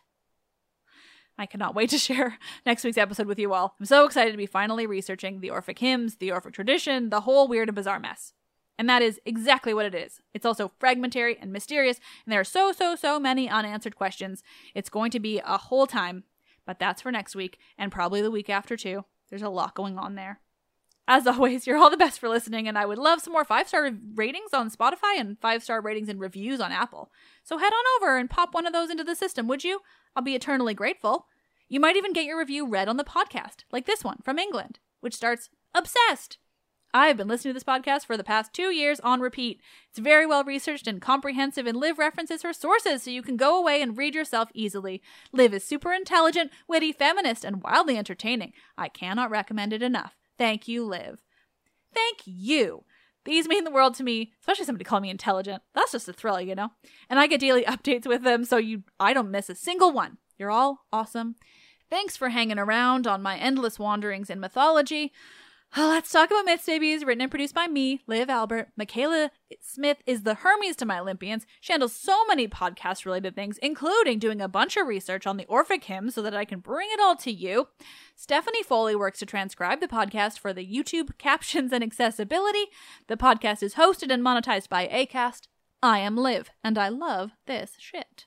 I 1.37 1.47
cannot 1.47 1.75
wait 1.75 1.91
to 1.91 1.99
share 2.07 2.39
next 2.65 2.85
week's 2.85 2.99
episode 2.99 3.27
with 3.27 3.39
you 3.39 3.53
all. 3.53 3.75
I'm 3.79 3.87
so 3.87 4.05
excited 4.05 4.33
to 4.33 4.37
be 4.37 4.47
finally 4.47 4.87
researching 4.87 5.41
the 5.41 5.51
Orphic 5.51 5.79
hymns, 5.79 6.17
the 6.17 6.31
Orphic 6.31 6.53
tradition, 6.53 7.11
the 7.11 7.23
whole 7.23 7.49
weird 7.49 7.69
and 7.69 7.77
bizarre 7.77 7.99
mess. 7.99 8.33
And 8.79 8.89
that 8.89 9.03
is 9.03 9.21
exactly 9.25 9.73
what 9.73 9.87
it 9.87 9.95
is. 9.95 10.21
It's 10.33 10.47
also 10.47 10.73
fragmentary 10.81 11.39
and 11.39 11.53
mysterious, 11.53 11.99
and 12.25 12.33
there 12.33 12.41
are 12.41 12.45
so, 12.45 12.73
so, 12.73 12.97
so 12.97 13.21
many 13.21 13.49
unanswered 13.49 13.95
questions. 13.95 14.43
It's 14.75 14.89
going 14.89 15.13
to 15.13 15.21
be 15.21 15.41
a 15.45 15.59
whole 15.59 15.87
time, 15.87 16.25
but 16.67 16.81
that's 16.81 17.03
for 17.03 17.13
next 17.13 17.37
week, 17.37 17.59
and 17.79 17.93
probably 17.93 18.21
the 18.21 18.33
week 18.33 18.51
after 18.51 18.77
too. 18.77 19.05
There's 19.31 19.43
a 19.43 19.49
lot 19.49 19.75
going 19.75 19.97
on 19.97 20.17
there. 20.17 20.41
As 21.07 21.27
always, 21.27 21.67
you're 21.67 21.77
all 21.77 21.91
the 21.91 21.97
best 21.99 22.19
for 22.19 22.31
listening, 22.31 22.67
and 22.67 22.79
I 22.79 22.87
would 22.87 22.99
love 22.99 23.21
some 23.21 23.35
more 23.35 23.45
five 23.45 23.69
star 23.69 23.91
ratings 24.15 24.55
on 24.55 24.71
Spotify 24.71 25.19
and 25.19 25.39
five 25.39 25.63
star 25.63 25.83
ratings 25.83 26.09
and 26.09 26.19
reviews 26.19 26.61
on 26.61 26.73
Apple. 26.73 27.11
So 27.43 27.59
head 27.59 27.73
on 27.73 27.85
over 27.97 28.17
and 28.17 28.31
pop 28.31 28.55
one 28.55 28.67
of 28.67 28.73
those 28.73 28.91
into 28.91 29.05
the 29.05 29.15
system, 29.15 29.47
would 29.49 29.65
you? 29.65 29.81
I'll 30.17 30.23
be 30.23 30.35
eternally 30.35 30.73
grateful. 30.73 31.27
You 31.69 31.79
might 31.79 31.97
even 31.97 32.13
get 32.13 32.25
your 32.25 32.39
review 32.39 32.67
read 32.67 32.89
on 32.89 32.97
the 32.97 33.05
podcast, 33.05 33.65
like 33.71 33.85
this 33.85 34.03
one 34.03 34.19
from 34.25 34.39
England, 34.39 34.79
which 35.01 35.15
starts 35.15 35.51
Obsessed. 35.75 36.39
I've 36.97 37.17
been 37.17 37.27
listening 37.27 37.53
to 37.53 37.55
this 37.55 37.65
podcast 37.65 38.07
for 38.07 38.17
the 38.17 38.23
past 38.23 38.53
two 38.53 38.71
years 38.71 39.01
on 39.01 39.21
repeat. 39.21 39.61
It's 39.91 39.99
very 39.99 40.25
well 40.25 40.45
researched 40.45 40.87
and 40.87 41.03
comprehensive, 41.03 41.67
and 41.67 41.77
Liv 41.77 41.99
references 41.99 42.43
her 42.43 42.53
sources 42.53 43.03
so 43.03 43.11
you 43.11 43.23
can 43.23 43.37
go 43.37 43.59
away 43.59 43.83
and 43.83 43.99
read 43.99 44.15
yourself 44.15 44.51
easily. 44.55 45.03
Liv 45.33 45.53
is 45.53 45.65
super 45.65 45.93
intelligent, 45.93 46.53
witty, 46.69 46.93
feminist, 46.93 47.45
and 47.45 47.63
wildly 47.63 47.99
entertaining. 47.99 48.53
I 48.79 48.89
cannot 48.89 49.33
recommend 49.33 49.73
it 49.73 49.83
enough. 49.83 50.15
Thank 50.39 50.69
you, 50.69 50.85
Liv. 50.85 51.23
Thank 51.95 52.19
you. 52.25 52.85
These 53.25 53.49
mean 53.49 53.65
the 53.65 53.71
world 53.71 53.95
to 53.95 54.05
me, 54.05 54.33
especially 54.41 54.67
somebody 54.67 54.85
calling 54.85 55.03
me 55.03 55.11
intelligent. 55.11 55.63
That's 55.75 55.93
just 55.93 56.09
a 56.09 56.13
thrill, 56.13 56.41
you 56.41 56.55
know? 56.55 56.71
And 57.09 57.19
I 57.19 57.27
get 57.27 57.41
daily 57.41 57.65
updates 57.67 58.07
with 58.07 58.23
them, 58.23 58.45
so 58.45 58.57
you 58.57 58.83
I 59.01 59.13
don't 59.13 59.31
miss 59.31 59.49
a 59.49 59.55
single 59.55 59.93
one. 59.93 60.19
You're 60.39 60.51
all 60.51 60.87
awesome. 60.93 61.37
Thanks 61.89 62.17
for 62.17 62.31
hanging 62.31 62.59
around 62.59 63.07
on 63.07 63.23
my 63.23 63.37
endless 63.37 63.79
wanderings 63.79 64.31
in 64.31 64.41
mythology. 64.41 65.13
Oh, 65.77 65.89
let's 65.89 66.13
talk 66.13 66.31
about 66.31 66.45
Myths 66.45 66.67
Babies, 66.67 67.05
written 67.05 67.23
and 67.23 67.31
produced 67.33 67.55
by 67.55 67.67
me, 67.67 68.01
Liv 68.07 68.31
Albert. 68.31 68.69
Michaela 68.77 69.33
Smith 69.61 69.97
is 70.07 70.23
the 70.23 70.35
Hermes 70.35 70.77
to 70.77 70.87
my 70.87 71.01
Olympians. 71.01 71.47
She 71.61 71.73
handles 71.73 71.93
so 71.93 72.25
many 72.27 72.47
podcast 72.47 73.05
related 73.05 73.35
things, 73.35 73.59
including 73.59 74.21
doing 74.21 74.41
a 74.41 74.47
bunch 74.47 74.77
of 74.77 74.87
research 74.87 75.27
on 75.27 75.37
the 75.37 75.47
Orphic 75.47 75.83
hymn 75.83 76.11
so 76.11 76.23
that 76.23 76.37
I 76.37 76.45
can 76.45 76.61
bring 76.61 76.87
it 76.93 77.01
all 77.01 77.17
to 77.17 77.33
you. 77.33 77.67
Stephanie 78.15 78.63
Foley 78.63 78.95
works 78.95 79.19
to 79.19 79.27
transcribe 79.27 79.81
the 79.81 79.89
podcast 79.89 80.39
for 80.39 80.53
the 80.53 80.65
YouTube 80.65 81.19
captions 81.19 81.73
and 81.73 81.83
accessibility. 81.83 82.67
The 83.09 83.17
podcast 83.17 83.61
is 83.61 83.75
hosted 83.75 84.13
and 84.13 84.23
monetized 84.23 84.69
by 84.69 84.87
ACAST. 84.87 85.49
I 85.83 85.99
am 85.99 86.17
Liv, 86.17 86.51
and 86.63 86.79
I 86.79 86.89
love 86.89 87.33
this 87.47 87.73
shit. 87.81 88.27